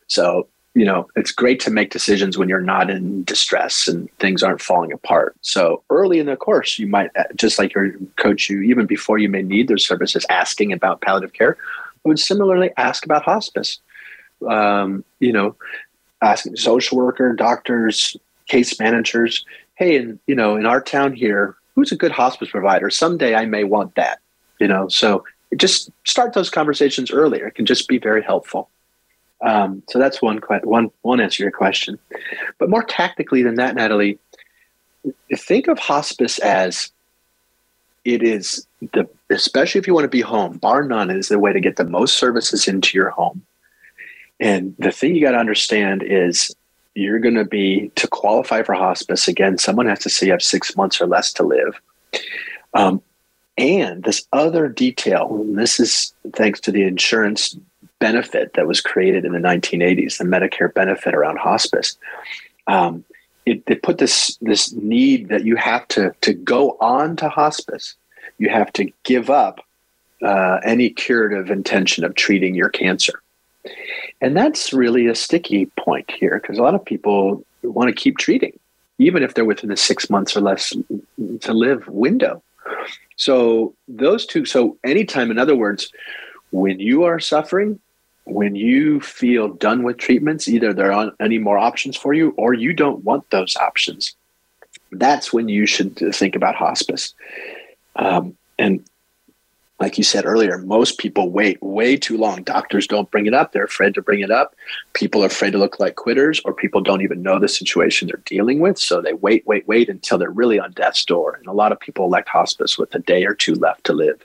[0.08, 4.42] So you know, it's great to make decisions when you're not in distress and things
[4.42, 5.36] aren't falling apart.
[5.42, 9.20] So early in the course, you might, uh, just like your coach, you even before
[9.20, 11.58] you may need their services, asking about palliative care,
[12.06, 13.80] I would similarly ask about hospice.
[14.48, 15.56] Um, you know,
[16.22, 18.18] asking social worker, doctors,
[18.48, 19.46] case managers,
[19.76, 22.90] hey, and you know, in our town here, who's a good hospice provider?
[22.90, 24.20] Someday I may want that.
[24.60, 25.24] You know, so
[25.56, 27.48] just start those conversations earlier.
[27.48, 28.70] It can just be very helpful.
[29.44, 32.00] Um, so that's one, one, one answer to your question.
[32.58, 34.18] But more tactically than that, Natalie,
[35.36, 36.92] think of hospice as
[38.06, 41.54] it is the, especially if you want to be home, bar none, is the way
[41.54, 43.46] to get the most services into your home.
[44.40, 46.56] And the thing you got to understand is
[46.96, 49.58] you're going to be to qualify for hospice again.
[49.58, 51.80] Someone has to say you have six months or less to live.
[52.74, 53.02] Um,
[53.58, 57.56] and this other detail, and this is thanks to the insurance
[58.04, 61.96] benefit that was created in the 1980s, the Medicare benefit around hospice.
[62.68, 63.06] Um,
[63.46, 67.96] it, it, put this this need that you have to to go on to hospice.
[68.40, 69.62] You have to give up
[70.22, 73.22] uh, any curative intention of treating your cancer,
[74.20, 78.18] and that's really a sticky point here because a lot of people want to keep
[78.18, 78.60] treating,
[78.98, 80.74] even if they're within the six months or less
[81.40, 82.44] to live window.
[83.16, 84.44] So those two.
[84.44, 85.92] So anytime, in other words,
[86.52, 87.80] when you are suffering,
[88.26, 92.54] when you feel done with treatments, either there aren't any more options for you or
[92.54, 94.16] you don't want those options.
[94.92, 97.14] That's when you should think about hospice.
[97.96, 98.84] Um, and
[99.80, 102.44] like you said earlier, most people wait way too long.
[102.44, 103.52] Doctors don't bring it up.
[103.52, 104.56] They're afraid to bring it up.
[104.94, 108.22] People are afraid to look like quitters, or people don't even know the situation they're
[108.24, 108.78] dealing with.
[108.78, 111.34] So they wait, wait, wait until they're really on death's door.
[111.34, 114.24] And a lot of people elect hospice with a day or two left to live.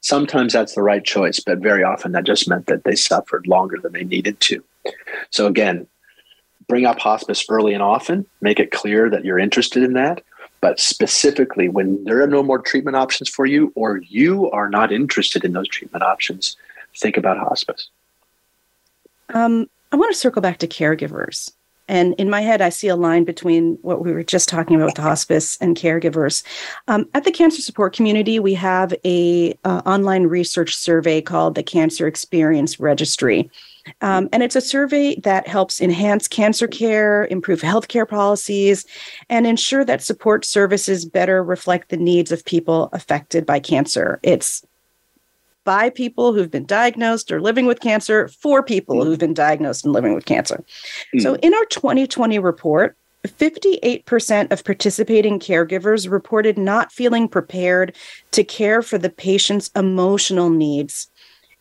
[0.00, 3.76] Sometimes that's the right choice, but very often that just meant that they suffered longer
[3.82, 4.64] than they needed to.
[5.30, 5.86] So, again,
[6.68, 10.22] bring up hospice early and often, make it clear that you're interested in that.
[10.60, 14.92] But specifically, when there are no more treatment options for you, or you are not
[14.92, 16.56] interested in those treatment options,
[16.96, 17.88] think about hospice.
[19.30, 21.52] Um, I want to circle back to caregivers.
[21.90, 24.86] And in my head, I see a line between what we were just talking about
[24.86, 26.44] with the hospice and caregivers.
[26.86, 31.64] Um, at the cancer support community, we have a uh, online research survey called the
[31.64, 33.50] Cancer Experience Registry.
[34.02, 38.86] Um, and it's a survey that helps enhance cancer care, improve healthcare policies,
[39.28, 44.20] and ensure that support services better reflect the needs of people affected by cancer.
[44.22, 44.64] It's
[45.64, 49.04] by people who've been diagnosed or living with cancer for people mm.
[49.04, 50.64] who've been diagnosed and living with cancer.
[51.14, 51.22] Mm.
[51.22, 52.96] So in our 2020 report,
[53.26, 57.94] 58% of participating caregivers reported not feeling prepared
[58.30, 61.10] to care for the patient's emotional needs.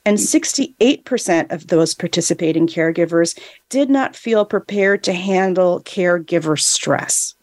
[0.05, 1.51] And 68% mm.
[1.51, 3.37] of those participating caregivers
[3.67, 7.35] did not feel prepared to handle caregiver stress.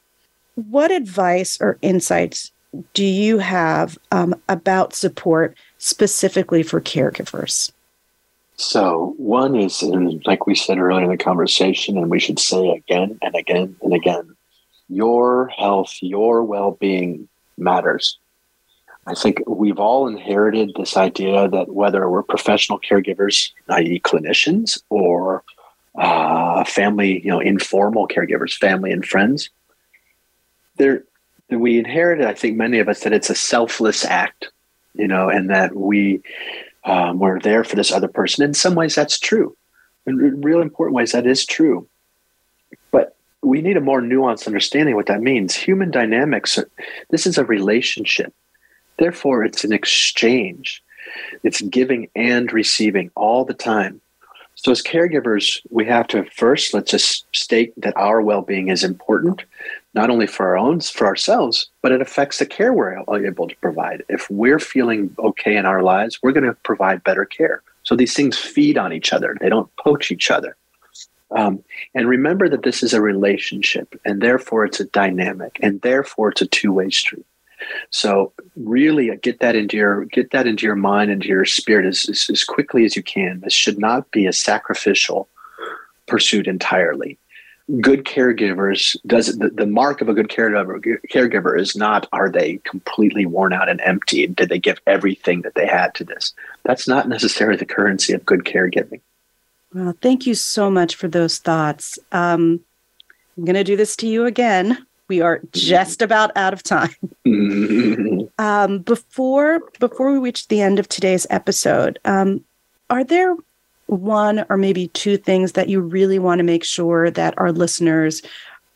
[0.55, 2.51] What advice or insights
[2.95, 7.73] do you have um, about support specifically for caregivers?
[8.59, 9.83] So, one is,
[10.25, 13.93] like we said earlier in the conversation, and we should say again and again and
[13.93, 14.37] again
[14.89, 18.19] your health, your well being matters.
[19.07, 25.45] I think we've all inherited this idea that whether we're professional caregivers, i.e., clinicians, or
[25.97, 29.51] uh, family, you know, informal caregivers, family and friends,
[30.77, 31.05] there
[31.51, 32.27] we inherited.
[32.27, 34.49] I think many of us that it's a selfless act
[34.99, 36.23] you know, and that we
[36.85, 38.45] um, we're there for this other person.
[38.45, 39.57] In some ways, that's true.
[40.07, 41.89] In real important ways, that is true.
[42.93, 45.55] But we need a more nuanced understanding of what that means.
[45.55, 46.59] Human dynamics.
[46.59, 46.69] Are,
[47.11, 48.33] this is a relationship.
[48.99, 50.83] Therefore, it's an exchange.
[51.43, 54.01] It's giving and receiving all the time.
[54.55, 59.43] So, as caregivers, we have to first let's just state that our well-being is important,
[59.97, 63.57] not only for our own, for ourselves, but it affects the care we're able to
[63.57, 64.05] provide.
[64.09, 67.63] If we're feeling okay in our lives, we're going to provide better care.
[67.83, 70.57] So these things feed on each other; they don't poach each other.
[71.31, 76.29] Um, and remember that this is a relationship, and therefore it's a dynamic, and therefore
[76.31, 77.27] it's a two-way street.
[77.91, 82.07] So really get that into your get that into your mind into your spirit as,
[82.09, 83.41] as, as quickly as you can.
[83.41, 85.27] This should not be a sacrificial
[86.07, 87.19] pursuit entirely.
[87.81, 90.81] Good caregivers does the, the mark of a good caregiver
[91.13, 94.27] caregiver is not are they completely worn out and empty?
[94.29, 96.33] Did they give everything that they had to this?
[96.63, 99.01] That's not necessarily the currency of good caregiving.
[99.75, 101.99] Well, thank you so much for those thoughts.
[102.13, 102.61] Um,
[103.37, 104.87] I'm going to do this to you again.
[105.09, 106.95] We are just about out of time.
[108.39, 112.45] um, before before we reach the end of today's episode, um,
[112.91, 113.37] are there
[113.87, 118.23] one or maybe two things that you really want to make sure that our listeners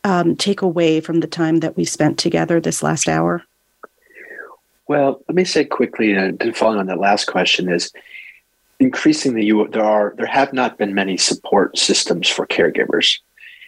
[0.04, 3.42] um, take away from the time that we spent together this last hour?
[4.88, 7.92] Well, let me say quickly, and uh, following on that last question, is
[8.80, 13.18] increasingly you there are there have not been many support systems for caregivers.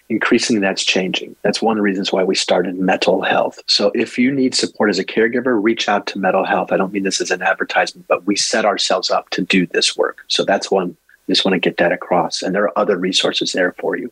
[0.09, 1.36] Increasingly that's changing.
[1.43, 3.61] That's one of the reasons why we started Mettle Health.
[3.66, 6.72] So if you need support as a caregiver reach out to Mettle Health.
[6.72, 9.97] I don't mean this as an advertisement but we set ourselves up to do this
[9.97, 10.24] work.
[10.26, 10.97] So that's one
[11.29, 14.11] just want to get that across and there are other resources there for you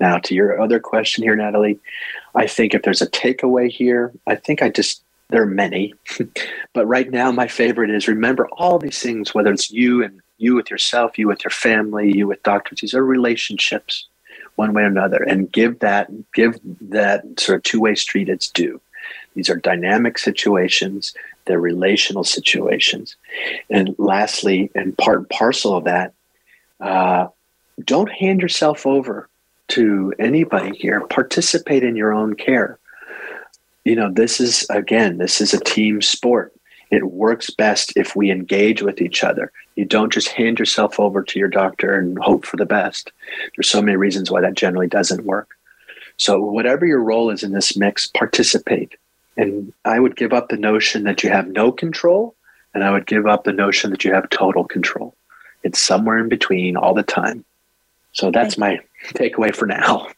[0.00, 1.78] now to your other question here natalie
[2.34, 5.94] i think if there's a takeaway here i think i just there are many
[6.72, 10.54] but right now my favorite is remember all these things whether it's you and you
[10.54, 12.80] with yourself, you with your family, you with doctors.
[12.80, 14.06] These are relationships,
[14.56, 18.48] one way or another, and give that give that sort of two way street its
[18.48, 18.80] due.
[19.34, 21.14] These are dynamic situations.
[21.46, 23.16] They're relational situations.
[23.68, 26.14] And lastly, and part and parcel of that,
[26.80, 27.28] uh,
[27.84, 29.28] don't hand yourself over
[29.68, 31.06] to anybody here.
[31.08, 32.78] Participate in your own care.
[33.84, 36.54] You know, this is, again, this is a team sport.
[36.90, 39.50] It works best if we engage with each other.
[39.74, 43.10] You don't just hand yourself over to your doctor and hope for the best.
[43.56, 45.48] There's so many reasons why that generally doesn't work.
[46.16, 48.92] So, whatever your role is in this mix, participate.
[49.36, 52.36] And I would give up the notion that you have no control,
[52.72, 55.14] and I would give up the notion that you have total control.
[55.64, 57.44] It's somewhere in between all the time.
[58.12, 60.08] So, that's my takeaway for now.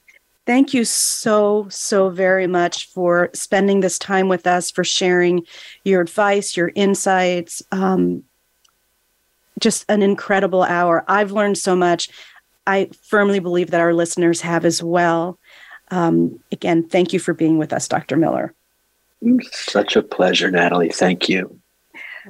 [0.46, 5.44] Thank you so, so very much for spending this time with us, for sharing
[5.84, 7.64] your advice, your insights.
[7.72, 8.22] Um,
[9.58, 11.04] just an incredible hour.
[11.08, 12.10] I've learned so much.
[12.66, 15.38] I firmly believe that our listeners have as well.
[15.90, 18.16] Um, again, thank you for being with us, Dr.
[18.16, 18.54] Miller.
[19.50, 20.90] Such a pleasure, Natalie.
[20.90, 21.58] Thank you.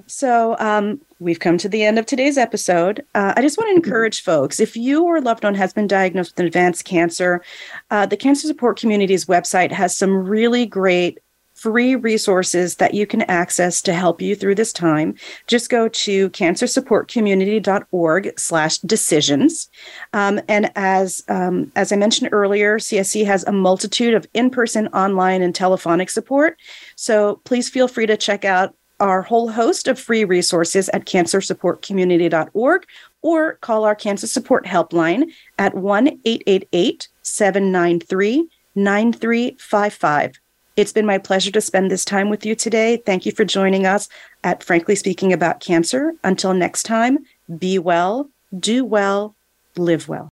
[0.06, 3.04] So, um, we've come to the end of today's episode.
[3.14, 5.86] Uh, I just want to encourage folks if you or a loved one has been
[5.86, 7.42] diagnosed with advanced cancer,
[7.90, 11.18] uh, the Cancer Support Community's website has some really great
[11.56, 15.14] free resources that you can access to help you through this time.
[15.46, 19.70] Just go to cancersupportcommunity.org slash decisions.
[20.12, 25.40] Um, and as um, as i mentioned earlier csc has a multitude of in-person online
[25.40, 26.58] and telephonic support.
[26.94, 32.86] So please feel free to check out our whole host of free resources at cancersupportcommunity.org
[33.22, 40.40] or call our cancer support helpline at 1 888 793 9355.
[40.76, 42.98] It's been my pleasure to spend this time with you today.
[42.98, 44.08] Thank you for joining us
[44.44, 46.12] at Frankly Speaking About Cancer.
[46.22, 47.18] Until next time,
[47.58, 48.28] be well,
[48.58, 49.34] do well,
[49.76, 50.30] live well.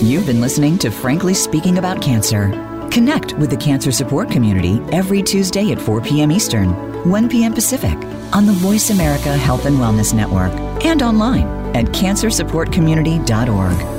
[0.00, 2.67] You've been listening to Frankly Speaking About Cancer.
[2.90, 6.32] Connect with the cancer support community every Tuesday at 4 p.m.
[6.32, 6.70] Eastern,
[7.08, 7.54] 1 p.m.
[7.54, 7.96] Pacific
[8.32, 10.52] on the Voice America Health and Wellness Network
[10.84, 13.97] and online at cancersupportcommunity.org.